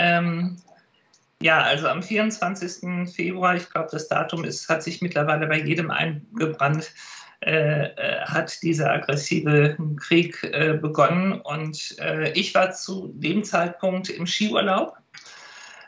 Ähm, 0.00 0.56
ja, 1.42 1.60
also 1.60 1.88
am 1.88 2.02
24. 2.02 3.12
Februar, 3.14 3.54
ich 3.54 3.68
glaube, 3.70 3.88
das 3.92 4.08
Datum 4.08 4.44
ist, 4.44 4.68
hat 4.68 4.82
sich 4.82 5.02
mittlerweile 5.02 5.46
bei 5.46 5.58
jedem 5.58 5.90
eingebrannt, 5.90 6.90
äh, 7.40 7.84
äh, 7.84 8.20
hat 8.24 8.62
dieser 8.62 8.90
aggressive 8.90 9.76
Krieg 9.98 10.42
äh, 10.42 10.78
begonnen. 10.80 11.40
Und 11.40 11.96
äh, 11.98 12.32
ich 12.32 12.54
war 12.54 12.72
zu 12.72 13.12
dem 13.14 13.44
Zeitpunkt 13.44 14.08
im 14.08 14.26
Skiurlaub 14.26 14.96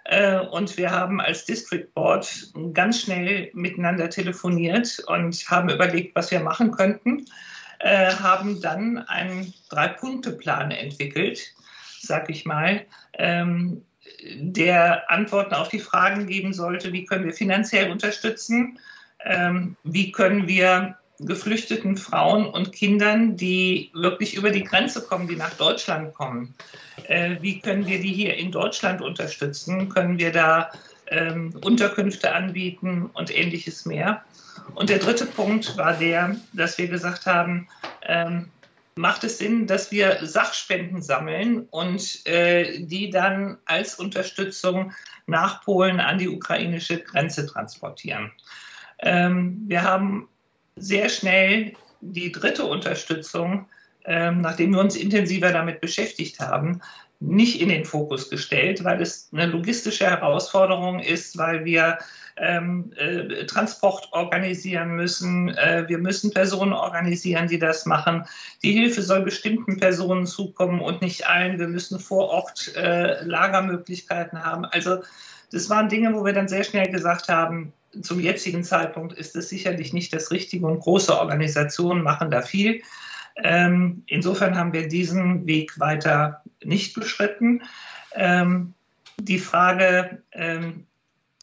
äh, 0.04 0.38
und 0.40 0.76
wir 0.76 0.90
haben 0.90 1.20
als 1.20 1.46
District 1.46 1.88
Board 1.94 2.52
ganz 2.74 3.00
schnell 3.00 3.50
miteinander 3.54 4.10
telefoniert 4.10 5.02
und 5.06 5.34
haben 5.50 5.70
überlegt, 5.70 6.14
was 6.14 6.30
wir 6.30 6.40
machen 6.40 6.70
könnten. 6.70 7.24
äh, 7.78 8.12
haben 8.14 8.60
dann 8.60 8.98
einen 8.98 9.52
Drei-Punkte-Plan 9.70 10.70
entwickelt, 10.70 11.40
sag 12.00 12.30
ich 12.30 12.44
mal, 12.44 12.86
ähm, 13.14 13.84
der 14.34 15.10
Antworten 15.10 15.54
auf 15.54 15.68
die 15.68 15.80
Fragen 15.80 16.26
geben 16.26 16.52
sollte, 16.52 16.92
wie 16.92 17.04
können 17.04 17.24
wir 17.24 17.34
finanziell 17.34 17.90
unterstützen, 17.90 18.78
ähm, 19.24 19.76
wie 19.84 20.12
können 20.12 20.46
wir 20.48 20.96
geflüchteten 21.18 21.96
Frauen 21.96 22.46
und 22.46 22.72
Kindern, 22.72 23.36
die 23.36 23.90
wirklich 23.94 24.34
über 24.34 24.50
die 24.50 24.64
Grenze 24.64 25.02
kommen, 25.02 25.28
die 25.28 25.36
nach 25.36 25.54
Deutschland 25.54 26.14
kommen, 26.14 26.54
äh, 27.06 27.36
wie 27.40 27.60
können 27.60 27.86
wir 27.86 28.00
die 28.00 28.12
hier 28.12 28.36
in 28.36 28.50
Deutschland 28.50 29.00
unterstützen, 29.00 29.88
können 29.88 30.18
wir 30.18 30.32
da 30.32 30.72
ähm, 31.08 31.54
Unterkünfte 31.62 32.32
anbieten 32.34 33.10
und 33.12 33.34
ähnliches 33.34 33.86
mehr. 33.86 34.22
Und 34.74 34.90
der 34.90 34.98
dritte 34.98 35.26
Punkt 35.26 35.76
war 35.76 35.94
der, 35.94 36.36
dass 36.52 36.78
wir 36.78 36.88
gesagt 36.88 37.26
haben, 37.26 37.68
ähm, 38.06 38.48
macht 38.94 39.24
es 39.24 39.38
Sinn, 39.38 39.66
dass 39.66 39.90
wir 39.90 40.18
Sachspenden 40.22 41.02
sammeln 41.02 41.66
und 41.70 42.26
äh, 42.26 42.80
die 42.80 43.10
dann 43.10 43.58
als 43.64 43.94
Unterstützung 43.94 44.92
nach 45.26 45.64
Polen 45.64 46.00
an 46.00 46.18
die 46.18 46.28
ukrainische 46.28 47.00
Grenze 47.00 47.46
transportieren. 47.46 48.32
Ähm, 48.98 49.62
wir 49.66 49.82
haben 49.82 50.28
sehr 50.76 51.08
schnell 51.08 51.74
die 52.00 52.32
dritte 52.32 52.64
Unterstützung, 52.64 53.66
ähm, 54.04 54.40
nachdem 54.40 54.72
wir 54.72 54.80
uns 54.80 54.96
intensiver 54.96 55.52
damit 55.52 55.80
beschäftigt 55.80 56.40
haben, 56.40 56.82
nicht 57.22 57.60
in 57.60 57.68
den 57.68 57.84
Fokus 57.84 58.28
gestellt, 58.28 58.84
weil 58.84 59.00
es 59.00 59.28
eine 59.32 59.46
logistische 59.46 60.06
Herausforderung 60.06 61.00
ist, 61.00 61.38
weil 61.38 61.64
wir 61.64 61.98
ähm, 62.36 62.92
äh, 62.96 63.46
Transport 63.46 64.08
organisieren 64.12 64.96
müssen. 64.96 65.50
Äh, 65.50 65.84
wir 65.86 65.98
müssen 65.98 66.32
Personen 66.32 66.72
organisieren, 66.72 67.46
die 67.46 67.58
das 67.58 67.86
machen. 67.86 68.24
Die 68.62 68.72
Hilfe 68.72 69.02
soll 69.02 69.22
bestimmten 69.22 69.78
Personen 69.78 70.26
zukommen 70.26 70.80
und 70.80 71.02
nicht 71.02 71.28
allen. 71.28 71.58
Wir 71.58 71.68
müssen 71.68 72.00
vor 72.00 72.28
Ort 72.28 72.74
äh, 72.76 73.22
Lagermöglichkeiten 73.24 74.42
haben. 74.42 74.64
Also 74.64 75.02
das 75.52 75.68
waren 75.70 75.88
Dinge, 75.88 76.14
wo 76.14 76.24
wir 76.24 76.32
dann 76.32 76.48
sehr 76.48 76.64
schnell 76.64 76.90
gesagt 76.90 77.28
haben, 77.28 77.72
zum 78.00 78.20
jetzigen 78.20 78.64
Zeitpunkt 78.64 79.12
ist 79.12 79.36
es 79.36 79.50
sicherlich 79.50 79.92
nicht 79.92 80.14
das 80.14 80.30
Richtige 80.30 80.66
und 80.66 80.80
große 80.80 81.16
Organisationen 81.16 82.02
machen 82.02 82.30
da 82.30 82.40
viel. 82.40 82.82
Ähm, 83.36 84.02
insofern 84.06 84.56
haben 84.56 84.72
wir 84.72 84.88
diesen 84.88 85.46
Weg 85.46 85.78
weiter 85.78 86.42
nicht 86.62 86.94
beschritten. 86.94 87.62
Ähm, 88.14 88.74
die 89.18 89.38
Frage, 89.38 90.22
ähm, 90.32 90.86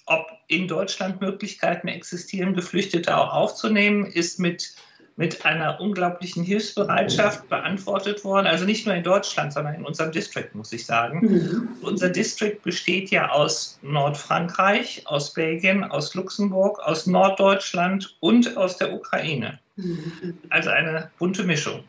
ob 0.06 0.28
in 0.48 0.68
Deutschland 0.68 1.22
Möglichkeiten 1.22 1.88
existieren, 1.88 2.56
Geflüchtete 2.56 3.16
auch 3.16 3.32
aufzunehmen, 3.32 4.06
ist 4.06 4.40
mit, 4.40 4.74
mit 5.16 5.46
einer 5.46 5.80
unglaublichen 5.80 6.44
Hilfsbereitschaft 6.44 7.48
beantwortet 7.48 8.24
worden. 8.24 8.48
Also 8.48 8.66
nicht 8.66 8.88
nur 8.88 8.96
in 8.96 9.04
Deutschland, 9.04 9.54
sondern 9.54 9.76
in 9.76 9.86
unserem 9.86 10.12
District, 10.12 10.50
muss 10.54 10.74
ich 10.74 10.86
sagen. 10.86 11.20
Mhm. 11.22 11.68
Unser 11.82 12.10
District 12.10 12.58
besteht 12.64 13.12
ja 13.12 13.30
aus 13.30 13.80
Nordfrankreich, 13.84 15.04
aus 15.06 15.34
Belgien, 15.34 15.84
aus 15.84 16.16
Luxemburg, 16.16 16.80
aus 16.80 17.06
Norddeutschland 17.06 18.18
und 18.20 18.58
aus 18.58 18.78
der 18.78 18.94
Ukraine. 18.94 19.60
Also 20.50 20.70
eine 20.70 21.12
bunte 21.18 21.44
Mischung. 21.44 21.84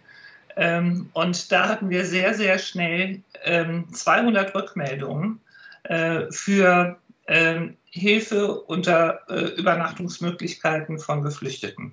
Ähm, 0.56 1.10
und 1.12 1.52
da 1.52 1.68
hatten 1.68 1.90
wir 1.90 2.04
sehr, 2.04 2.34
sehr 2.34 2.58
schnell 2.58 3.22
200 3.44 4.48
ähm, 4.48 4.52
Rückmeldungen 4.54 5.40
äh, 5.84 6.30
für 6.30 6.98
ähm, 7.26 7.76
Hilfe 7.84 8.60
unter 8.62 9.20
äh, 9.28 9.54
Übernachtungsmöglichkeiten 9.58 10.98
von 10.98 11.22
Geflüchteten. 11.22 11.92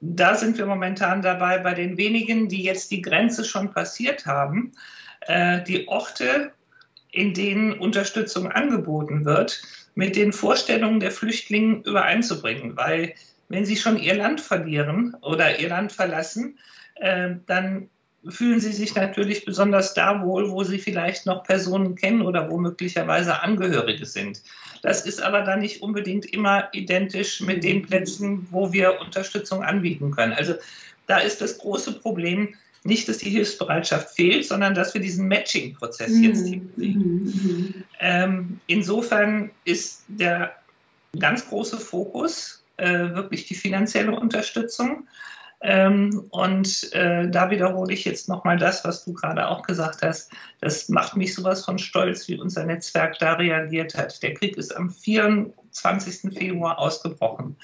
da 0.00 0.34
sind 0.36 0.56
wir 0.56 0.66
momentan 0.66 1.20
dabei, 1.20 1.58
bei 1.58 1.74
den 1.74 1.96
wenigen, 1.96 2.48
die 2.48 2.62
jetzt 2.62 2.92
die 2.92 3.02
Grenze 3.02 3.44
schon 3.44 3.72
passiert 3.72 4.24
haben, 4.24 4.72
äh, 5.22 5.62
die 5.64 5.88
Orte, 5.88 6.52
in 7.10 7.34
denen 7.34 7.72
Unterstützung 7.72 8.52
angeboten 8.52 9.24
wird, 9.24 9.60
mit 9.94 10.14
den 10.14 10.32
Vorstellungen 10.32 11.00
der 11.00 11.10
Flüchtlinge 11.10 11.82
übereinzubringen, 11.84 12.76
weil 12.76 13.14
wenn 13.48 13.64
sie 13.64 13.76
schon 13.76 13.98
ihr 13.98 14.14
Land 14.14 14.40
verlieren 14.40 15.14
oder 15.22 15.58
ihr 15.58 15.68
Land 15.68 15.92
verlassen, 15.92 16.58
äh, 16.96 17.36
dann 17.46 17.88
fühlen 18.28 18.60
sie 18.60 18.72
sich 18.72 18.94
natürlich 18.94 19.44
besonders 19.44 19.94
da 19.94 20.24
wohl, 20.24 20.50
wo 20.50 20.64
sie 20.64 20.78
vielleicht 20.78 21.26
noch 21.26 21.44
Personen 21.44 21.94
kennen 21.94 22.22
oder 22.22 22.50
wo 22.50 22.58
möglicherweise 22.58 23.42
Angehörige 23.42 24.06
sind. 24.06 24.42
Das 24.82 25.06
ist 25.06 25.22
aber 25.22 25.42
dann 25.42 25.60
nicht 25.60 25.82
unbedingt 25.82 26.26
immer 26.26 26.68
identisch 26.72 27.40
mit 27.40 27.64
den 27.64 27.82
Plätzen, 27.82 28.46
wo 28.50 28.72
wir 28.72 29.00
Unterstützung 29.00 29.62
anbieten 29.62 30.10
können. 30.10 30.32
Also 30.32 30.54
da 31.06 31.18
ist 31.18 31.40
das 31.40 31.58
große 31.58 32.00
Problem 32.00 32.54
nicht, 32.84 33.08
dass 33.08 33.18
die 33.18 33.30
Hilfsbereitschaft 33.30 34.14
fehlt, 34.14 34.46
sondern 34.46 34.74
dass 34.74 34.94
wir 34.94 35.00
diesen 35.00 35.26
Matching-Prozess 35.28 36.10
mhm. 36.10 36.24
jetzt 36.24 36.46
hinkriegen. 36.46 37.24
Mhm. 37.24 37.74
Ähm, 38.00 38.60
insofern 38.66 39.50
ist 39.64 40.04
der 40.08 40.54
ganz 41.18 41.48
große 41.48 41.78
Fokus 41.78 42.57
äh, 42.78 43.14
wirklich 43.14 43.46
die 43.46 43.54
finanzielle 43.54 44.12
Unterstützung. 44.12 45.06
Ähm, 45.60 46.26
und 46.30 46.92
äh, 46.92 47.28
da 47.28 47.50
wiederhole 47.50 47.92
ich 47.92 48.04
jetzt 48.04 48.28
nochmal 48.28 48.58
das, 48.58 48.84
was 48.84 49.04
du 49.04 49.12
gerade 49.12 49.48
auch 49.48 49.62
gesagt 49.62 50.02
hast. 50.02 50.30
Das 50.60 50.88
macht 50.88 51.16
mich 51.16 51.34
sowas 51.34 51.64
von 51.64 51.78
stolz, 51.78 52.28
wie 52.28 52.38
unser 52.38 52.64
Netzwerk 52.64 53.18
da 53.18 53.34
reagiert 53.34 53.96
hat. 53.96 54.22
Der 54.22 54.34
Krieg 54.34 54.56
ist 54.56 54.76
am 54.76 54.90
24. 54.90 56.32
Februar 56.32 56.78
ausgebrochen. 56.78 57.56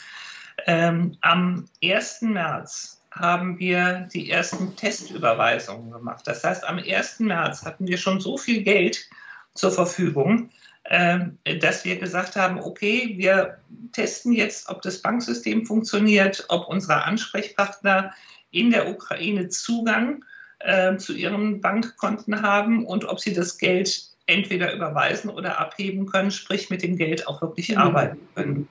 Ähm, 0.66 1.16
am 1.20 1.66
1. 1.82 2.22
März 2.22 3.00
haben 3.12 3.60
wir 3.60 4.08
die 4.12 4.28
ersten 4.28 4.74
Testüberweisungen 4.74 5.92
gemacht. 5.92 6.26
Das 6.26 6.42
heißt, 6.42 6.68
am 6.68 6.78
1. 6.78 7.20
März 7.20 7.64
hatten 7.64 7.86
wir 7.86 7.98
schon 7.98 8.20
so 8.20 8.36
viel 8.36 8.62
Geld 8.64 9.08
zur 9.54 9.70
Verfügung, 9.70 10.50
dass 10.84 11.84
wir 11.84 11.98
gesagt 11.98 12.36
haben, 12.36 12.60
okay, 12.60 13.14
wir 13.16 13.58
testen 13.92 14.32
jetzt, 14.32 14.68
ob 14.68 14.82
das 14.82 15.00
Banksystem 15.00 15.64
funktioniert, 15.64 16.44
ob 16.48 16.68
unsere 16.68 17.04
Ansprechpartner 17.04 18.12
in 18.50 18.70
der 18.70 18.88
Ukraine 18.90 19.48
Zugang 19.48 20.24
äh, 20.58 20.96
zu 20.96 21.14
ihren 21.14 21.60
Bankkonten 21.60 22.42
haben 22.42 22.86
und 22.86 23.04
ob 23.04 23.20
sie 23.20 23.32
das 23.32 23.58
Geld 23.58 24.02
entweder 24.26 24.72
überweisen 24.72 25.30
oder 25.30 25.58
abheben 25.58 26.06
können, 26.06 26.30
sprich 26.30 26.70
mit 26.70 26.82
dem 26.82 26.96
Geld 26.96 27.26
auch 27.26 27.42
wirklich 27.42 27.70
mhm. 27.70 27.78
arbeiten 27.78 28.28
können. 28.34 28.68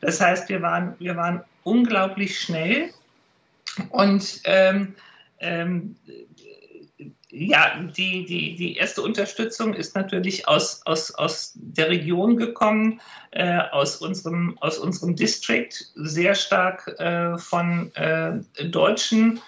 Das 0.00 0.20
heißt, 0.20 0.48
wir 0.48 0.62
waren, 0.62 0.94
wir 0.98 1.16
waren 1.16 1.44
unglaublich 1.62 2.40
schnell 2.40 2.90
und 3.90 4.40
ähm, 4.44 4.94
ähm, 5.38 5.96
ja, 7.30 7.80
die, 7.96 8.24
die, 8.26 8.56
die 8.56 8.76
erste 8.76 9.02
Unterstützung 9.02 9.74
ist 9.74 9.94
natürlich 9.94 10.48
aus, 10.48 10.82
aus, 10.84 11.14
aus 11.14 11.52
der 11.54 11.88
Region 11.88 12.36
gekommen, 12.36 13.00
äh, 13.30 13.58
aus, 13.70 13.96
unserem, 13.96 14.58
aus 14.60 14.78
unserem 14.78 15.16
District, 15.16 15.70
sehr 15.94 16.34
stark 16.34 16.88
äh, 16.98 17.38
von 17.38 17.94
äh, 17.94 18.40
deutschen, 18.64 19.40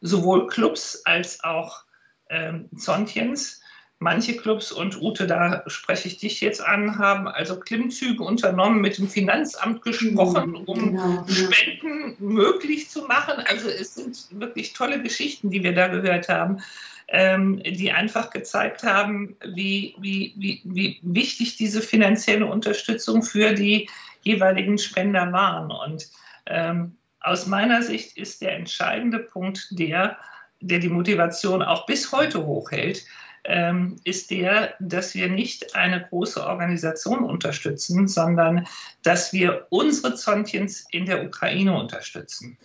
sowohl 0.00 0.46
Clubs 0.46 1.02
als 1.04 1.44
auch 1.44 1.84
ähm, 2.30 2.68
Zontjens. 2.76 3.60
Manche 3.98 4.36
Clubs 4.36 4.72
und 4.72 5.00
Ute, 5.00 5.26
da 5.26 5.62
spreche 5.68 6.08
ich 6.08 6.18
dich 6.18 6.42
jetzt 6.42 6.60
an, 6.60 6.98
haben 6.98 7.28
also 7.28 7.58
Klimmzüge 7.58 8.22
unternommen, 8.22 8.82
mit 8.82 8.98
dem 8.98 9.08
Finanzamt 9.08 9.80
gesprochen, 9.80 10.50
mhm, 10.50 10.56
um 10.56 10.78
genau, 10.78 11.24
Spenden 11.26 12.10
ja. 12.10 12.14
möglich 12.18 12.90
zu 12.90 13.06
machen. 13.06 13.42
Also 13.46 13.70
es 13.70 13.94
sind 13.94 14.26
wirklich 14.32 14.74
tolle 14.74 15.02
Geschichten, 15.02 15.50
die 15.50 15.62
wir 15.62 15.74
da 15.74 15.88
gehört 15.88 16.28
haben 16.28 16.62
ähm, 17.08 17.62
die 17.62 17.92
einfach 17.92 18.30
gezeigt 18.30 18.82
haben, 18.82 19.36
wie, 19.44 19.94
wie, 19.98 20.34
wie, 20.36 20.60
wie 20.64 21.00
wichtig 21.02 21.56
diese 21.56 21.80
finanzielle 21.80 22.46
Unterstützung 22.46 23.22
für 23.22 23.52
die 23.52 23.88
jeweiligen 24.22 24.78
Spender 24.78 25.32
waren. 25.32 25.70
Und 25.70 26.08
ähm, 26.46 26.96
aus 27.20 27.46
meiner 27.46 27.82
Sicht 27.82 28.16
ist 28.16 28.42
der 28.42 28.56
entscheidende 28.56 29.20
Punkt 29.20 29.68
der, 29.70 30.18
der 30.60 30.78
die 30.78 30.88
Motivation 30.88 31.62
auch 31.62 31.86
bis 31.86 32.10
heute 32.12 32.44
hochhält, 32.44 33.04
ähm, 33.44 33.96
ist 34.02 34.30
der, 34.30 34.74
dass 34.80 35.14
wir 35.14 35.28
nicht 35.28 35.76
eine 35.76 36.04
große 36.08 36.44
Organisation 36.44 37.24
unterstützen, 37.24 38.08
sondern 38.08 38.66
dass 39.02 39.32
wir 39.32 39.66
unsere 39.70 40.16
Zontjens 40.16 40.86
in 40.90 41.06
der 41.06 41.24
Ukraine 41.24 41.78
unterstützen. 41.78 42.58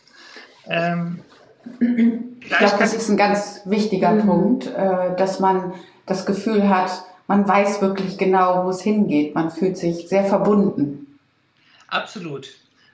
Ähm, 0.68 1.22
ich 1.80 2.50
glaube, 2.50 2.76
das 2.80 2.94
ist 2.94 3.10
ein 3.10 3.18
ganz 3.18 3.62
wichtiger 3.66 4.12
mhm. 4.12 4.26
Punkt, 4.26 4.68
äh, 4.68 5.16
dass 5.16 5.40
man 5.40 5.74
das 6.06 6.26
Gefühl 6.26 6.70
hat, 6.70 6.92
man 7.28 7.48
weiß 7.48 7.82
wirklich 7.82 8.18
genau, 8.18 8.66
wo 8.66 8.70
es 8.70 8.82
hingeht. 8.82 9.36
Man 9.36 9.52
fühlt 9.52 9.78
sich 9.78 10.10
sehr 10.10 10.26
verbunden. 10.26 11.18
Absolut. 11.88 12.50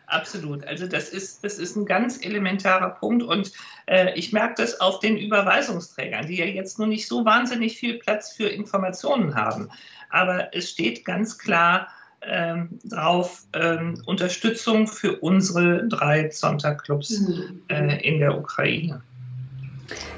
Absolut. 0.07 0.65
Also 0.65 0.87
das 0.87 1.09
ist, 1.09 1.43
das 1.43 1.59
ist 1.59 1.75
ein 1.75 1.85
ganz 1.85 2.23
elementarer 2.23 2.91
Punkt 2.91 3.23
und 3.23 3.51
äh, 3.87 4.13
ich 4.17 4.31
merke 4.31 4.55
das 4.57 4.79
auf 4.79 4.99
den 4.99 5.17
Überweisungsträgern, 5.17 6.27
die 6.27 6.37
ja 6.37 6.45
jetzt 6.45 6.79
nur 6.79 6.87
nicht 6.87 7.07
so 7.07 7.25
wahnsinnig 7.25 7.77
viel 7.77 7.99
Platz 7.99 8.31
für 8.31 8.47
Informationen 8.47 9.35
haben. 9.35 9.69
Aber 10.09 10.55
es 10.55 10.69
steht 10.69 11.03
ganz 11.03 11.37
klar 11.37 11.89
ähm, 12.21 12.79
drauf 12.83 13.43
ähm, 13.53 14.01
Unterstützung 14.05 14.87
für 14.87 15.17
unsere 15.17 15.87
drei 15.87 16.29
Zonta-Clubs 16.29 17.19
mhm. 17.21 17.61
äh, 17.69 18.07
in 18.07 18.19
der 18.19 18.37
Ukraine. 18.37 19.01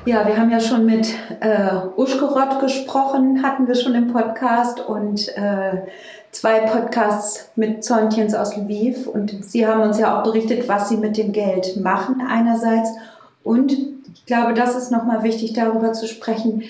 Ja, 0.05 0.25
wir 0.25 0.37
haben 0.37 0.49
ja 0.49 0.59
schon 0.59 0.85
mit 0.85 1.07
äh, 1.41 1.75
Uschkorod 1.95 2.59
gesprochen, 2.59 3.43
hatten 3.43 3.67
wir 3.67 3.75
schon 3.75 3.93
im 3.93 4.11
Podcast 4.11 4.79
und 4.79 5.27
äh, 5.37 5.83
zwei 6.31 6.61
Podcasts 6.61 7.51
mit 7.55 7.83
Zontjens 7.83 8.33
aus 8.33 8.55
Lviv 8.55 9.07
und 9.07 9.43
sie 9.43 9.67
haben 9.67 9.81
uns 9.81 9.99
ja 9.99 10.17
auch 10.17 10.23
berichtet, 10.23 10.67
was 10.67 10.89
sie 10.89 10.97
mit 10.97 11.17
dem 11.17 11.33
Geld 11.33 11.77
machen 11.77 12.23
einerseits 12.27 12.89
und 13.43 13.71
ich 13.71 14.25
glaube, 14.25 14.53
das 14.53 14.75
ist 14.75 14.91
nochmal 14.91 15.23
wichtig, 15.23 15.53
darüber 15.53 15.93
zu 15.93 16.07
sprechen, 16.07 16.63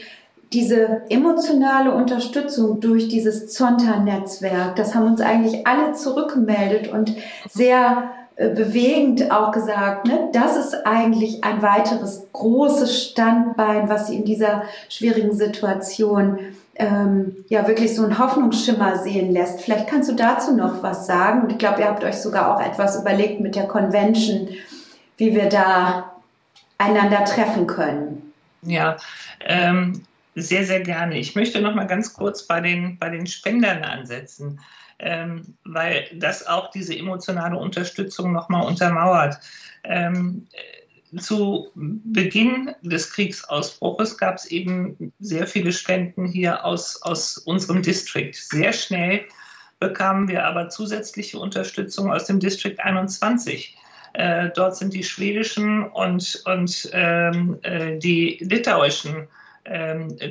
diese 0.53 1.03
emotionale 1.09 1.93
Unterstützung 1.93 2.79
durch 2.79 3.07
dieses 3.07 3.49
Zonta-Netzwerk, 3.49 4.75
das 4.75 4.95
haben 4.95 5.05
uns 5.05 5.21
eigentlich 5.21 5.67
alle 5.67 5.93
zurückgemeldet 5.93 6.87
und 6.87 7.15
sehr 7.47 8.11
äh, 8.35 8.49
bewegend 8.49 9.31
auch 9.31 9.51
gesagt, 9.51 10.07
ne, 10.07 10.29
das 10.33 10.55
ist 10.55 10.87
eigentlich 10.87 11.43
ein 11.43 11.61
weiteres 11.61 12.27
großes 12.33 13.03
Standbein, 13.03 13.89
was 13.89 14.07
sie 14.07 14.15
in 14.15 14.25
dieser 14.25 14.63
schwierigen 14.87 15.33
Situation 15.33 16.39
ähm, 16.75 17.35
ja 17.49 17.67
wirklich 17.67 17.93
so 17.93 18.03
einen 18.03 18.17
Hoffnungsschimmer 18.17 18.97
sehen 18.97 19.31
lässt. 19.33 19.61
Vielleicht 19.61 19.87
kannst 19.87 20.09
du 20.09 20.15
dazu 20.15 20.55
noch 20.55 20.81
was 20.81 21.05
sagen. 21.05 21.41
Und 21.41 21.51
ich 21.51 21.57
glaube, 21.57 21.81
ihr 21.81 21.87
habt 21.87 22.03
euch 22.03 22.15
sogar 22.15 22.55
auch 22.55 22.61
etwas 22.61 22.99
überlegt 22.99 23.41
mit 23.41 23.55
der 23.55 23.67
Convention, 23.67 24.47
wie 25.17 25.35
wir 25.35 25.49
da 25.49 26.13
einander 26.77 27.25
treffen 27.25 27.67
können. 27.67 28.31
Ja, 28.61 28.95
ähm, 29.41 30.05
sehr, 30.41 30.65
sehr 30.65 30.81
gerne. 30.81 31.17
Ich 31.17 31.35
möchte 31.35 31.61
noch 31.61 31.75
mal 31.75 31.87
ganz 31.87 32.13
kurz 32.13 32.43
bei 32.43 32.61
den, 32.61 32.97
bei 32.97 33.09
den 33.09 33.27
Spendern 33.27 33.83
ansetzen, 33.83 34.59
ähm, 34.99 35.55
weil 35.63 36.07
das 36.13 36.45
auch 36.45 36.71
diese 36.71 36.97
emotionale 36.97 37.57
Unterstützung 37.57 38.31
noch 38.31 38.49
mal 38.49 38.61
untermauert. 38.61 39.39
Ähm, 39.83 40.47
zu 41.17 41.71
Beginn 41.73 42.75
des 42.81 43.11
Kriegsausbruches 43.11 44.17
gab 44.17 44.35
es 44.35 44.45
eben 44.45 45.11
sehr 45.19 45.47
viele 45.47 45.71
Spenden 45.71 46.27
hier 46.27 46.63
aus, 46.65 47.01
aus 47.01 47.37
unserem 47.37 47.81
District. 47.81 48.33
Sehr 48.33 48.73
schnell 48.73 49.25
bekamen 49.79 50.27
wir 50.27 50.45
aber 50.45 50.69
zusätzliche 50.69 51.39
Unterstützung 51.39 52.11
aus 52.11 52.25
dem 52.25 52.39
District 52.39 52.75
21. 52.77 53.75
Äh, 54.13 54.49
dort 54.55 54.75
sind 54.75 54.93
die 54.93 55.03
schwedischen 55.03 55.83
und, 55.83 56.43
und 56.45 56.89
ähm, 56.93 57.57
äh, 57.63 57.97
die 57.97 58.37
litauischen 58.41 59.27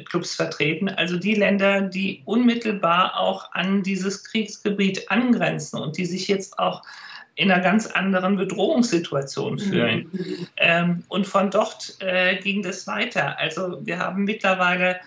Clubs 0.05 0.35
vertreten, 0.35 0.89
also 0.89 1.17
die 1.17 1.35
Länder, 1.35 1.83
die 1.83 2.23
unmittelbar 2.25 3.19
auch 3.19 3.53
an 3.53 3.83
dieses 3.83 4.25
Kriegsgebiet 4.25 5.11
angrenzen 5.11 5.79
und 5.79 5.97
die 5.97 6.07
sich 6.07 6.29
jetzt 6.29 6.59
auch 6.59 6.83
in 7.39 7.53
einer 7.53 7.63
ganz 7.63 7.87
anderen 7.87 8.37
Bedrohungssituation 8.37 9.55
mhm. 9.55 9.59
fühlen. 9.59 10.09
Mhm. 10.11 10.47
Ähm, 10.57 11.05
und 11.09 11.27
von 11.27 11.51
dort 11.51 11.97
äh, 12.01 12.37
ging 12.37 12.63
das 12.63 12.87
weiter. 12.89 13.39
Also 13.39 13.79
wir 13.87 14.01
haben 14.01 14.25
mittlerweile 14.25 14.99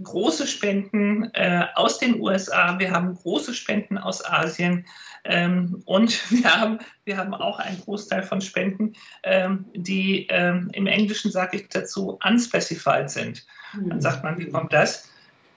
große 0.00 0.46
Spenden 0.46 1.30
äh, 1.34 1.66
aus 1.74 1.98
den 1.98 2.20
USA, 2.20 2.78
wir 2.78 2.92
haben 2.92 3.14
große 3.16 3.54
Spenden 3.54 3.98
aus 3.98 4.24
Asien 4.24 4.86
ähm, 5.24 5.82
und 5.84 6.30
wir 6.30 6.60
haben, 6.60 6.78
wir 7.04 7.16
haben 7.16 7.34
auch 7.34 7.58
einen 7.58 7.80
Großteil 7.80 8.22
von 8.22 8.40
Spenden, 8.40 8.94
ähm, 9.24 9.66
die 9.74 10.28
ähm, 10.30 10.70
im 10.72 10.86
Englischen 10.86 11.30
sage 11.30 11.56
ich 11.56 11.68
dazu 11.68 12.18
unspecified 12.24 13.10
sind. 13.10 13.44
Dann 13.74 13.92
hm. 13.92 14.00
sagt 14.00 14.24
man, 14.24 14.38
wie 14.38 14.48
kommt 14.48 14.72
das? 14.72 15.08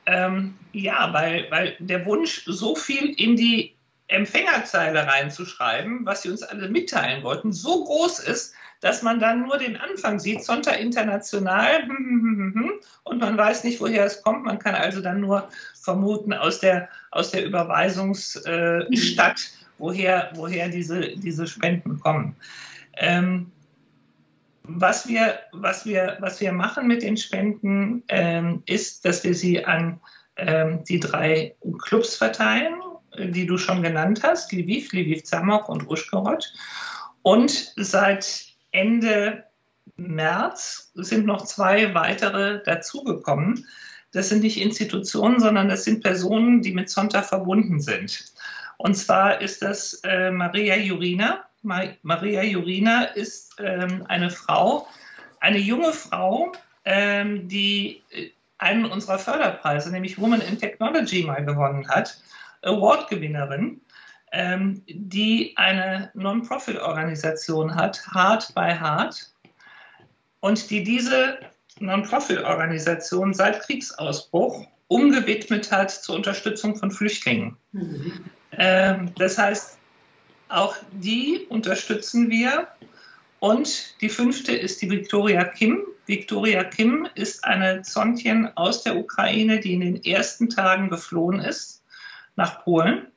Ähm, 0.06 0.56
ja, 0.74 1.14
weil, 1.14 1.48
weil 1.50 1.76
der 1.80 2.06
Wunsch, 2.06 2.44
so 2.46 2.76
viel 2.76 3.14
in 3.18 3.36
die 3.36 3.76
Empfängerzeile 4.08 5.08
reinzuschreiben, 5.08 6.06
was 6.06 6.24
sie 6.24 6.30
uns 6.30 6.44
alle 6.44 6.70
mitteilen 6.70 7.24
wollten, 7.24 7.54
so 7.54 7.86
groß 7.86 8.20
ist, 8.20 8.54
dass 8.82 9.02
man 9.02 9.20
dann 9.22 9.44
nur 9.44 9.58
den 9.58 9.78
Anfang 9.78 10.20
sieht, 10.20 10.44
Zonta 10.44 10.72
International, 10.72 11.84
hm, 11.84 12.54
hm, 12.54 12.72
und 13.04 13.20
man 13.20 13.38
weiß 13.38 13.64
nicht, 13.64 13.80
woher 13.80 14.04
es 14.06 14.22
kommt. 14.22 14.44
Man 14.44 14.60
kann 14.60 14.76
also 14.76 15.00
dann 15.00 15.22
nur 15.22 15.48
vermuten 15.82 16.34
aus 16.34 16.60
der, 16.60 16.90
aus 17.12 17.32
der 17.32 17.46
Überweisungsstadt, 17.46 19.40
äh, 19.40 19.66
woher, 19.78 20.32
woher 20.36 20.68
diese, 20.68 21.16
diese 21.16 21.48
Spenden 21.48 22.02
kommen. 22.02 22.36
Ähm, 22.98 23.54
was 24.66 25.08
wir, 25.08 25.40
was, 25.52 25.86
wir, 25.86 26.18
was 26.20 26.40
wir 26.40 26.52
machen 26.52 26.88
mit 26.88 27.04
den 27.04 27.18
Spenden, 27.18 28.04
ähm, 28.08 28.64
ist, 28.66 29.06
dass 29.06 29.24
wir 29.24 29.36
sie 29.36 29.66
an 29.66 30.00
ähm, 30.38 30.84
die 30.86 31.00
drei 31.00 31.56
Clubs 31.84 32.16
verteilen, 32.16 32.76
die 33.18 33.46
du 33.46 33.58
schon 33.58 33.84
genannt 33.84 34.22
hast, 34.24 34.52
Lviv, 34.52 34.94
Lviv 34.94 35.24
Zamok 35.24 35.70
und 35.70 35.88
Uschkorod. 35.88 36.52
Und 37.22 37.74
seit 37.76 38.46
Ende 38.72 39.44
März 39.98 40.92
sind 40.96 41.26
noch 41.26 41.46
zwei 41.46 41.94
weitere 41.94 42.64
dazugekommen. 42.64 43.68
Das 44.12 44.30
sind 44.30 44.44
nicht 44.44 44.62
Institutionen, 44.62 45.40
sondern 45.40 45.70
das 45.70 45.84
sind 45.84 46.04
Personen, 46.04 46.62
die 46.62 46.74
mit 46.74 46.90
Zonta 46.90 47.22
verbunden 47.22 47.80
sind. 47.80 48.34
Und 48.78 48.96
zwar 48.96 49.42
ist 49.42 49.62
das 49.62 50.02
äh, 50.04 50.32
Maria 50.32 50.76
Jurina. 50.76 51.46
Ma 51.64 51.84
Maria 52.02 52.44
Jurina 52.44 53.04
ist 53.04 53.56
ähm, 53.60 54.06
eine 54.08 54.30
Frau, 54.30 54.88
eine 55.40 55.58
junge 55.58 55.94
Frau, 55.94 56.52
ähm, 56.86 57.48
die 57.48 58.04
äh, 58.12 58.30
einen 58.58 58.86
unserer 58.86 59.20
Förderpreise, 59.20 59.92
nämlich 59.92 60.20
Woman 60.20 60.42
in 60.42 60.58
Technology, 60.58 61.24
mal 61.24 61.44
gewonnen 61.44 61.88
hat. 61.90 62.18
Award-Gewinnerin 62.62 63.82
ähm, 64.34 64.82
die 64.88 65.54
eine 65.56 66.10
Non-Profit-Organisation 66.16 67.74
hat, 67.74 68.06
Hard 68.08 68.54
by 68.56 68.72
Hard, 68.72 69.32
und 70.40 70.70
die 70.70 70.84
diese 70.84 71.38
Non-Profit-Organisation 71.80 73.34
seit 73.34 73.62
Kriegsausbruch 73.62 74.66
umgewidmet 74.88 75.72
hat 75.72 75.92
zur 75.92 76.16
Unterstützung 76.16 76.76
von 76.76 76.92
Flüchtlingen. 76.92 77.56
Mhm. 77.72 78.26
Ähm, 78.58 79.12
das 79.18 79.38
heißt, 79.38 79.78
auch 80.54 80.76
die 80.92 81.46
unterstützen 81.50 82.30
wir. 82.30 82.68
Und 83.40 84.00
die 84.02 84.10
fünfte 84.10 84.54
ist 84.54 84.82
die 84.82 84.90
Victoria 84.90 85.44
Kim. 85.44 85.84
Victoria 86.06 86.64
Kim 86.64 87.08
ist 87.16 87.44
eine 87.44 87.82
Zontchen 87.82 88.56
aus 88.56 88.84
der 88.84 88.96
Ukraine, 88.96 89.60
die 89.60 89.74
in 89.74 89.82
den 89.82 90.04
ersten 90.04 90.50
Tagen 90.50 90.90
geflohen 90.90 91.40
ist 91.40 91.84
nach 92.36 92.64
Polen 92.64 93.08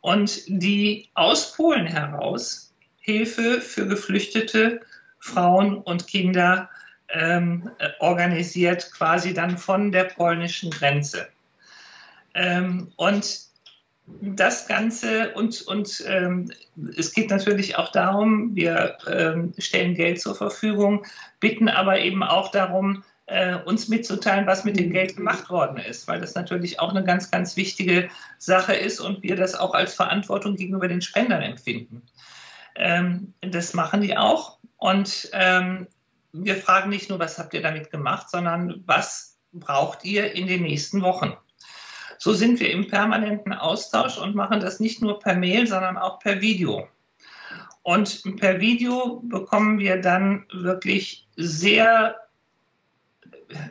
und 0.00 0.42
die 0.46 1.08
aus 1.14 1.54
Polen 1.54 1.86
heraus 1.86 2.72
Hilfe 3.00 3.60
für 3.60 3.86
geflüchtete 3.86 4.80
Frauen 5.18 5.76
und 5.78 6.06
Kinder 6.06 6.70
ähm, 7.08 7.70
organisiert, 7.98 8.90
quasi 8.92 9.34
dann 9.34 9.58
von 9.58 9.92
der 9.92 10.04
polnischen 10.04 10.70
Grenze. 10.70 11.28
Ähm, 12.34 12.92
und 12.96 13.49
das 14.20 14.68
Ganze 14.68 15.32
und, 15.34 15.62
und 15.62 16.04
ähm, 16.06 16.50
es 16.96 17.12
geht 17.12 17.30
natürlich 17.30 17.76
auch 17.76 17.90
darum, 17.92 18.54
wir 18.54 18.98
ähm, 19.06 19.52
stellen 19.58 19.94
Geld 19.94 20.20
zur 20.20 20.34
Verfügung, 20.34 21.06
bitten 21.40 21.68
aber 21.68 22.00
eben 22.00 22.22
auch 22.22 22.50
darum, 22.50 23.02
äh, 23.26 23.54
uns 23.54 23.88
mitzuteilen, 23.88 24.46
was 24.46 24.64
mit 24.64 24.78
dem. 24.78 24.90
Geld 24.92 25.16
gemacht 25.16 25.50
worden 25.50 25.78
ist, 25.78 26.08
weil 26.08 26.20
das 26.20 26.34
natürlich 26.34 26.80
auch 26.80 26.90
eine 26.90 27.04
ganz, 27.04 27.30
ganz 27.30 27.56
wichtige 27.56 28.08
Sache 28.38 28.74
ist 28.74 28.98
und 29.00 29.22
wir 29.22 29.36
das 29.36 29.54
auch 29.54 29.72
als 29.72 29.94
Verantwortung 29.94 30.56
gegenüber 30.56 30.88
den 30.88 31.00
Spendern 31.00 31.42
empfinden. 31.42 32.02
Ähm, 32.74 33.34
das 33.40 33.72
machen 33.72 34.00
die 34.00 34.16
auch 34.16 34.58
und 34.76 35.30
ähm, 35.32 35.86
wir 36.32 36.56
fragen 36.56 36.90
nicht 36.90 37.08
nur, 37.08 37.18
was 37.18 37.38
habt 37.38 37.54
ihr 37.54 37.62
damit 37.62 37.90
gemacht, 37.90 38.30
sondern 38.30 38.82
was 38.86 39.38
braucht 39.52 40.04
ihr 40.04 40.32
in 40.34 40.46
den 40.46 40.62
nächsten 40.62 41.02
Wochen. 41.02 41.36
So 42.22 42.34
sind 42.34 42.60
wir 42.60 42.70
im 42.70 42.86
permanenten 42.86 43.54
Austausch 43.54 44.18
und 44.18 44.34
machen 44.34 44.60
das 44.60 44.78
nicht 44.78 45.00
nur 45.00 45.18
per 45.18 45.34
Mail, 45.34 45.66
sondern 45.66 45.96
auch 45.96 46.18
per 46.18 46.42
Video. 46.42 46.86
Und 47.82 48.22
per 48.36 48.60
Video 48.60 49.22
bekommen 49.24 49.78
wir 49.78 50.02
dann 50.02 50.44
wirklich 50.52 51.26
sehr 51.36 52.16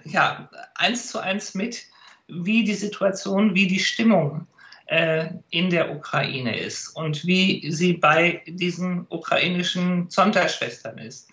ja, 0.03 0.49
eins 0.73 1.07
zu 1.07 1.19
eins 1.19 1.53
mit, 1.53 1.85
wie 2.27 2.63
die 2.63 2.73
Situation, 2.73 3.53
wie 3.53 3.67
die 3.67 3.79
Stimmung 3.79 4.47
äh, 4.87 5.29
in 5.51 5.69
der 5.69 5.95
Ukraine 5.95 6.59
ist 6.59 6.95
und 6.95 7.27
wie 7.27 7.71
sie 7.71 7.93
bei 7.93 8.43
diesen 8.47 9.05
ukrainischen 9.09 10.09
Zonta-Schwestern 10.09 10.97
ist. 10.97 11.29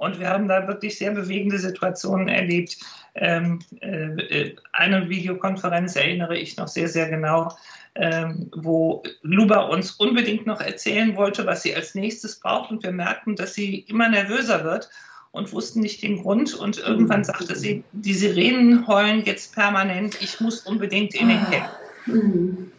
Und 0.00 0.18
wir 0.18 0.30
haben 0.30 0.48
da 0.48 0.66
wirklich 0.66 0.96
sehr 0.96 1.10
bewegende 1.10 1.58
Situationen 1.58 2.28
erlebt. 2.28 2.78
Ähm, 3.14 3.58
äh, 3.80 4.54
eine 4.72 5.10
Videokonferenz 5.10 5.94
erinnere 5.94 6.38
ich 6.38 6.56
noch 6.56 6.68
sehr, 6.68 6.88
sehr 6.88 7.10
genau, 7.10 7.52
ähm, 7.96 8.50
wo 8.56 9.02
Luba 9.20 9.64
uns 9.66 9.90
unbedingt 9.92 10.46
noch 10.46 10.62
erzählen 10.62 11.16
wollte, 11.16 11.44
was 11.44 11.62
sie 11.62 11.76
als 11.76 11.94
nächstes 11.94 12.40
braucht. 12.40 12.70
Und 12.70 12.82
wir 12.82 12.92
merkten, 12.92 13.36
dass 13.36 13.52
sie 13.52 13.80
immer 13.80 14.08
nervöser 14.08 14.64
wird 14.64 14.88
und 15.32 15.52
wussten 15.52 15.80
nicht 15.80 16.02
den 16.02 16.22
Grund. 16.22 16.54
Und 16.54 16.78
irgendwann 16.78 17.20
mhm. 17.20 17.24
sagte 17.24 17.54
sie, 17.54 17.84
die 17.92 18.14
Sirenen 18.14 18.86
heulen 18.86 19.22
jetzt 19.26 19.54
permanent, 19.54 20.16
ich 20.22 20.40
muss 20.40 20.60
unbedingt 20.60 21.14
in 21.14 21.28
den 21.28 21.44
Camp. 21.50 21.68
Mhm. 22.06 22.72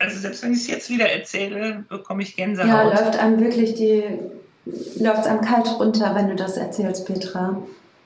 also 0.00 0.18
selbst 0.18 0.42
wenn 0.42 0.52
ich 0.52 0.58
es 0.62 0.66
jetzt 0.66 0.90
wieder 0.90 1.08
erzähle, 1.08 1.84
bekomme 1.88 2.24
ich 2.24 2.34
Gänsehaut. 2.34 2.68
Ja, 2.68 3.04
läuft 3.04 3.16
einem 3.20 3.38
wirklich 3.38 3.74
die, 3.74 4.02
läuft 4.66 5.26
einem 5.26 5.40
kalt 5.40 5.68
runter, 5.78 6.14
wenn 6.14 6.28
du 6.28 6.36
das 6.36 6.56
erzählst, 6.56 7.06
Petra. 7.06 7.62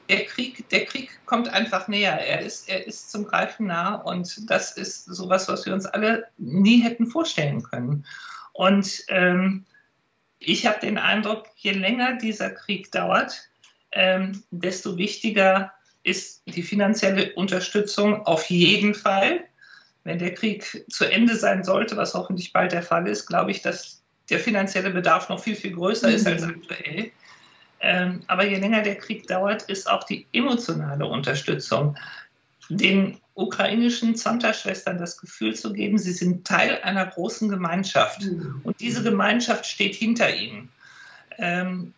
Der 0.08 0.24
Krieg, 0.24 0.68
der 0.70 0.84
Krieg 0.84 1.10
kommt 1.24 1.48
einfach 1.48 1.88
näher. 1.88 2.12
Er 2.12 2.40
ist, 2.40 2.68
er 2.68 2.86
ist 2.86 3.10
zum 3.10 3.24
Greifen 3.24 3.66
nah 3.66 3.94
und 3.94 4.50
das 4.50 4.76
ist 4.76 5.04
sowas, 5.04 5.48
was 5.48 5.66
wir 5.66 5.72
uns 5.72 5.86
alle 5.86 6.26
nie 6.36 6.80
hätten 6.82 7.06
vorstellen 7.06 7.62
können. 7.62 8.04
Und 8.52 9.04
ähm, 9.08 9.64
ich 10.38 10.66
habe 10.66 10.80
den 10.80 10.98
Eindruck, 10.98 11.46
je 11.56 11.72
länger 11.72 12.16
dieser 12.16 12.50
Krieg 12.50 12.90
dauert, 12.90 13.48
ähm, 13.92 14.42
desto 14.50 14.96
wichtiger 14.96 15.72
ist 16.02 16.42
die 16.46 16.62
finanzielle 16.62 17.34
Unterstützung 17.34 18.26
auf 18.26 18.50
jeden 18.50 18.94
Fall 18.94 19.44
wenn 20.04 20.18
der 20.18 20.34
Krieg 20.34 20.84
zu 20.88 21.04
Ende 21.04 21.36
sein 21.36 21.64
sollte, 21.64 21.96
was 21.96 22.14
hoffentlich 22.14 22.52
bald 22.52 22.72
der 22.72 22.82
Fall 22.82 23.06
ist, 23.06 23.26
glaube 23.26 23.50
ich, 23.50 23.62
dass 23.62 23.99
der 24.30 24.38
finanzielle 24.38 24.90
Bedarf 24.90 25.28
noch 25.28 25.42
viel, 25.42 25.56
viel 25.56 25.72
größer 25.72 26.08
mhm. 26.08 26.14
ist 26.14 26.26
als 26.26 26.42
aktuell. 26.42 27.10
Ähm, 27.80 28.22
aber 28.26 28.46
je 28.46 28.58
länger 28.58 28.82
der 28.82 28.96
Krieg 28.96 29.26
dauert, 29.26 29.62
ist 29.62 29.90
auch 29.90 30.04
die 30.04 30.26
emotionale 30.32 31.06
Unterstützung 31.06 31.96
den 32.68 33.18
ukrainischen 33.34 34.14
Zonta-Schwestern 34.14 34.98
das 34.98 35.16
Gefühl 35.16 35.54
zu 35.54 35.72
geben, 35.72 35.98
sie 35.98 36.12
sind 36.12 36.46
Teil 36.46 36.80
einer 36.82 37.06
großen 37.06 37.48
Gemeinschaft. 37.48 38.22
Mhm. 38.22 38.60
Und 38.62 38.80
diese 38.80 39.02
Gemeinschaft 39.02 39.66
steht 39.66 39.94
hinter 39.94 40.34
ihnen. 40.34 40.68
Ähm, 41.38 41.94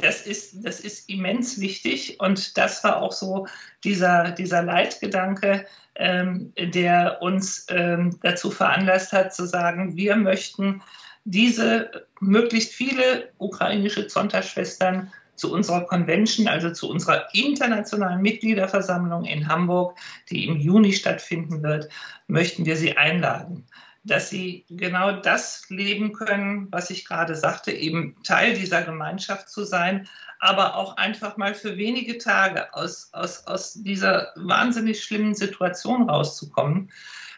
das 0.00 0.22
ist, 0.22 0.64
das 0.64 0.80
ist 0.80 1.10
immens 1.10 1.60
wichtig 1.60 2.20
und 2.20 2.56
das 2.56 2.82
war 2.84 3.02
auch 3.02 3.12
so 3.12 3.48
dieser, 3.84 4.30
dieser 4.30 4.62
Leitgedanke, 4.62 5.66
ähm, 5.96 6.52
der 6.56 7.18
uns 7.20 7.66
ähm, 7.68 8.18
dazu 8.22 8.50
veranlasst 8.50 9.12
hat 9.12 9.34
zu 9.34 9.46
sagen, 9.46 9.96
wir 9.96 10.16
möchten 10.16 10.80
diese 11.24 12.06
möglichst 12.20 12.72
viele 12.72 13.30
ukrainische 13.38 14.06
Zonta-Schwestern 14.06 15.12
zu 15.36 15.52
unserer 15.52 15.86
Convention, 15.86 16.48
also 16.48 16.70
zu 16.70 16.88
unserer 16.90 17.28
internationalen 17.32 18.20
Mitgliederversammlung 18.20 19.24
in 19.24 19.48
Hamburg, 19.48 19.98
die 20.28 20.46
im 20.46 20.56
Juni 20.56 20.92
stattfinden 20.92 21.62
wird, 21.62 21.88
möchten 22.26 22.66
wir 22.66 22.76
sie 22.76 22.96
einladen 22.96 23.66
dass 24.02 24.30
sie 24.30 24.64
genau 24.70 25.12
das 25.12 25.68
leben 25.68 26.12
können, 26.12 26.68
was 26.70 26.90
ich 26.90 27.04
gerade 27.04 27.34
sagte, 27.34 27.70
eben 27.72 28.16
Teil 28.22 28.54
dieser 28.54 28.82
Gemeinschaft 28.82 29.48
zu 29.48 29.64
sein, 29.64 30.08
aber 30.38 30.76
auch 30.76 30.96
einfach 30.96 31.36
mal 31.36 31.54
für 31.54 31.76
wenige 31.76 32.16
Tage 32.16 32.72
aus, 32.74 33.10
aus, 33.12 33.46
aus 33.46 33.74
dieser 33.74 34.32
wahnsinnig 34.36 35.04
schlimmen 35.04 35.34
Situation 35.34 36.08
rauszukommen. 36.08 36.90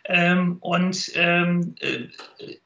Ähm, 0.04 0.56
und 0.60 1.12
ähm, 1.14 1.76
äh, 1.80 2.08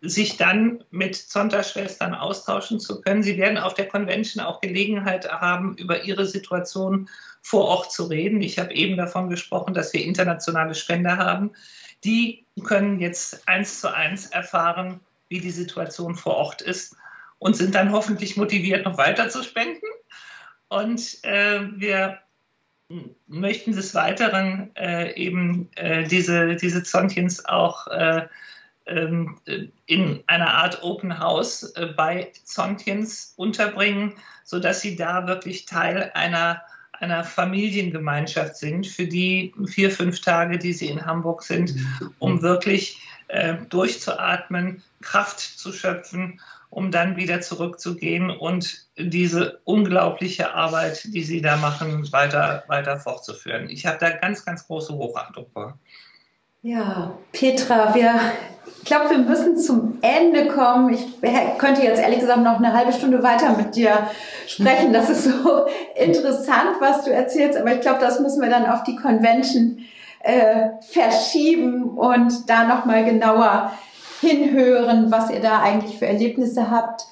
sich 0.01 0.38
dann 0.38 0.85
mit 0.90 1.14
Zonta-Schwestern 1.16 2.14
austauschen 2.14 2.81
zu 2.81 3.03
können. 3.03 3.22
Sie 3.22 3.37
werden 3.37 3.59
auf 3.59 3.75
der 3.75 3.88
Convention 3.88 4.42
auch 4.42 4.62
Gelegenheit 4.62 5.31
haben, 5.31 5.77
über 5.77 6.05
ihre 6.05 6.25
Situation 6.25 7.11
vor 7.42 7.66
Ort 7.66 7.92
zu 7.92 8.05
reden. 8.05 8.40
Ich 8.40 8.59
habe 8.59 8.72
eben 8.72 8.96
davon 8.96 9.29
gesprochen, 9.29 9.75
dass 9.75 9.92
wir 9.92 10.03
internationale 10.03 10.75
Spender 10.75 11.18
haben 11.18 11.53
die 12.05 12.46
können 12.64 13.01
jetzt 13.01 13.49
eins 13.49 13.81
zu 13.81 13.92
eins 13.92 14.27
erfahren, 14.27 15.01
wie 15.29 15.40
die 15.40 15.51
Situation 15.51 16.14
vor 16.14 16.37
Ort 16.37 16.62
ist 16.62 16.96
und 17.38 17.57
sind 17.57 17.75
dann 17.75 17.92
hoffentlich 17.92 18.37
motiviert, 18.37 18.85
noch 18.85 18.96
weiter 18.96 19.29
zu 19.29 19.42
spenden. 19.42 19.87
Und 20.68 21.22
äh, 21.25 21.61
wir 21.75 22.18
möchten 23.27 23.72
des 23.72 23.94
Weiteren 23.94 24.70
äh, 24.77 25.14
eben 25.14 25.68
äh, 25.77 26.05
diese, 26.05 26.57
diese 26.57 26.83
Zontiens 26.83 27.44
auch 27.44 27.88
äh, 27.88 28.27
ähm, 28.87 29.40
in 29.87 30.22
einer 30.29 30.55
Art 30.55 30.83
Open 30.83 31.18
House 31.18 31.64
äh, 31.75 31.87
bei 31.96 32.31
Zontiens 32.44 33.35
unterbringen, 33.37 34.14
sodass 34.44 34.81
sie 34.81 34.94
da 34.94 35.27
wirklich 35.27 35.66
Teil 35.66 36.12
einer 36.14 36.62
einer 37.01 37.25
Familiengemeinschaft 37.25 38.57
sind, 38.57 38.87
für 38.87 39.07
die 39.07 39.55
vier, 39.66 39.90
fünf 39.90 40.22
Tage, 40.22 40.59
die 40.59 40.72
sie 40.72 40.88
in 40.88 41.05
Hamburg 41.05 41.42
sind, 41.42 41.75
um 42.18 42.40
wirklich 42.40 42.99
äh, 43.28 43.54
durchzuatmen, 43.68 44.82
Kraft 45.00 45.40
zu 45.40 45.72
schöpfen, 45.72 46.40
um 46.70 46.90
dann 46.90 47.16
wieder 47.16 47.40
zurückzugehen 47.40 48.30
und 48.30 48.86
diese 48.96 49.60
unglaubliche 49.64 50.54
Arbeit, 50.54 51.04
die 51.04 51.22
sie 51.22 51.40
da 51.40 51.56
machen, 51.56 52.12
weiter, 52.12 52.64
weiter 52.66 52.98
fortzuführen. 52.98 53.68
Ich 53.70 53.86
habe 53.86 53.98
da 54.00 54.10
ganz, 54.10 54.44
ganz 54.44 54.66
große 54.66 54.92
Hochachtung 54.92 55.46
vor. 55.52 55.78
Ja, 56.62 57.16
Petra, 57.32 57.94
wir, 57.94 58.18
ich 58.78 58.84
glaube, 58.84 59.10
wir 59.10 59.18
müssen 59.18 59.56
zum 59.56 59.98
Ende 60.02 60.48
kommen. 60.48 60.92
Ich 60.92 61.04
könnte 61.58 61.82
jetzt 61.82 62.00
ehrlich 62.00 62.18
gesagt 62.18 62.42
noch 62.42 62.58
eine 62.58 62.72
halbe 62.72 62.92
Stunde 62.92 63.22
weiter 63.22 63.56
mit 63.56 63.76
dir 63.76 64.10
sprechen. 64.48 64.92
Das 64.92 65.08
ist 65.08 65.24
so 65.24 65.66
interessant, 65.94 66.80
was 66.80 67.04
du 67.04 67.12
erzählst, 67.12 67.56
aber 67.56 67.72
ich 67.74 67.80
glaube, 67.80 68.00
das 68.00 68.18
müssen 68.18 68.42
wir 68.42 68.50
dann 68.50 68.66
auf 68.66 68.82
die 68.82 68.96
Convention 68.96 69.86
äh, 70.26 70.70
verschieben 70.80 71.84
und 71.84 72.50
da 72.50 72.64
nochmal 72.64 73.04
genauer 73.04 73.70
hinhören, 74.20 75.10
was 75.12 75.30
ihr 75.30 75.40
da 75.40 75.60
eigentlich 75.60 75.98
für 75.98 76.06
Erlebnisse 76.06 76.70
habt. 76.70 77.06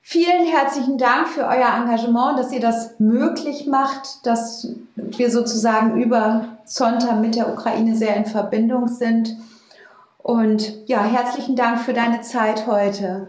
Vielen 0.00 0.46
herzlichen 0.46 0.96
Dank 0.96 1.28
für 1.28 1.44
euer 1.44 1.74
Engagement, 1.76 2.38
dass 2.38 2.52
ihr 2.52 2.60
das 2.60 2.98
möglich 2.98 3.66
macht, 3.66 4.26
dass 4.26 4.68
wir 4.96 5.30
sozusagen 5.30 6.00
über 6.00 6.58
Zonta 6.64 7.14
mit 7.14 7.34
der 7.34 7.52
Ukraine 7.52 7.96
sehr 7.96 8.16
in 8.16 8.26
Verbindung 8.26 8.88
sind. 8.88 9.36
Und 10.18 10.86
ja, 10.88 11.02
herzlichen 11.02 11.56
Dank 11.56 11.80
für 11.80 11.94
deine 11.94 12.20
Zeit 12.20 12.66
heute. 12.66 13.28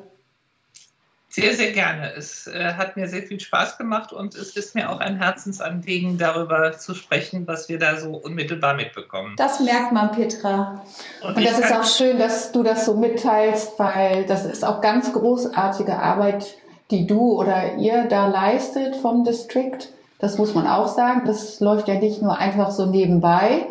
Sehr, 1.31 1.53
sehr 1.53 1.71
gerne. 1.71 2.13
Es 2.13 2.45
äh, 2.45 2.73
hat 2.73 2.97
mir 2.97 3.07
sehr 3.07 3.23
viel 3.23 3.39
Spaß 3.39 3.77
gemacht 3.77 4.11
und 4.11 4.35
es 4.35 4.57
ist 4.57 4.75
mir 4.75 4.89
auch 4.89 4.99
ein 4.99 5.15
Herzensanliegen, 5.15 6.17
darüber 6.17 6.77
zu 6.77 6.93
sprechen, 6.93 7.47
was 7.47 7.69
wir 7.69 7.79
da 7.79 7.95
so 7.95 8.17
unmittelbar 8.17 8.73
mitbekommen. 8.73 9.35
Das 9.37 9.61
merkt 9.61 9.93
man, 9.93 10.11
Petra. 10.11 10.83
Und, 11.23 11.37
und 11.37 11.45
das 11.45 11.57
ist 11.57 11.71
auch 11.71 11.85
schön, 11.85 12.19
dass 12.19 12.51
du 12.51 12.63
das 12.63 12.85
so 12.85 12.97
mitteilst, 12.97 13.79
weil 13.79 14.25
das 14.25 14.43
ist 14.43 14.65
auch 14.65 14.81
ganz 14.81 15.13
großartige 15.13 15.97
Arbeit, 15.97 16.57
die 16.91 17.07
du 17.07 17.39
oder 17.39 17.75
ihr 17.75 18.03
da 18.09 18.27
leistet 18.27 18.97
vom 18.97 19.23
District. 19.23 19.87
Das 20.19 20.37
muss 20.37 20.53
man 20.53 20.67
auch 20.67 20.89
sagen. 20.89 21.21
Das 21.25 21.61
läuft 21.61 21.87
ja 21.87 21.95
nicht 21.95 22.21
nur 22.21 22.37
einfach 22.37 22.71
so 22.71 22.87
nebenbei. 22.87 23.67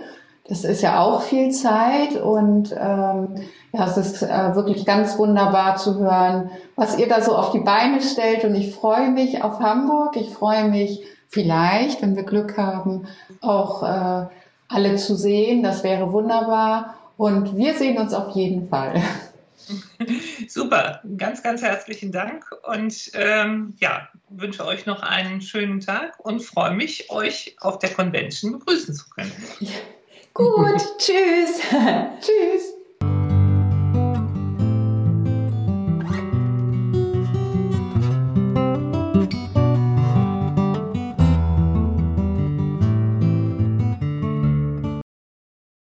Das 0.51 0.65
ist 0.65 0.83
ja 0.83 0.99
auch 0.99 1.23
viel 1.23 1.53
Zeit 1.53 2.17
und 2.17 2.73
ähm, 2.73 3.37
ja, 3.73 3.87
es 3.87 3.97
ist 3.97 4.21
äh, 4.21 4.57
wirklich 4.57 4.85
ganz 4.85 5.17
wunderbar 5.17 5.77
zu 5.77 6.01
hören, 6.01 6.51
was 6.75 6.99
ihr 6.99 7.07
da 7.07 7.21
so 7.21 7.37
auf 7.37 7.53
die 7.53 7.61
Beine 7.61 8.03
stellt. 8.03 8.43
Und 8.43 8.57
ich 8.57 8.75
freue 8.75 9.11
mich 9.13 9.45
auf 9.45 9.61
Hamburg. 9.61 10.17
Ich 10.17 10.31
freue 10.31 10.69
mich 10.69 11.05
vielleicht, 11.29 12.03
wenn 12.03 12.17
wir 12.17 12.25
Glück 12.25 12.59
haben, 12.59 13.07
auch 13.41 13.85
äh, 13.85 14.27
alle 14.67 14.97
zu 14.97 15.15
sehen. 15.15 15.63
Das 15.63 15.85
wäre 15.85 16.13
wunderbar. 16.13 16.97
Und 17.17 17.57
wir 17.57 17.75
sehen 17.75 17.99
uns 17.99 18.13
auf 18.13 18.35
jeden 18.35 18.69
Fall. 18.69 19.01
Super, 20.49 21.01
ganz, 21.17 21.45
ganz 21.45 21.63
herzlichen 21.63 22.11
Dank 22.11 22.45
und 22.65 23.13
ähm, 23.15 23.75
ja, 23.79 24.09
wünsche 24.31 24.67
euch 24.67 24.85
noch 24.85 25.03
einen 25.05 25.43
schönen 25.43 25.79
Tag 25.79 26.19
und 26.19 26.43
freue 26.43 26.75
mich, 26.75 27.09
euch 27.09 27.55
auf 27.61 27.79
der 27.79 27.91
Convention 27.91 28.59
begrüßen 28.59 28.95
zu 28.97 29.09
können. 29.11 29.31
Ja. 29.61 29.71
Gut, 30.35 30.99
tschüss. 30.99 31.61
tschüss. 32.21 32.70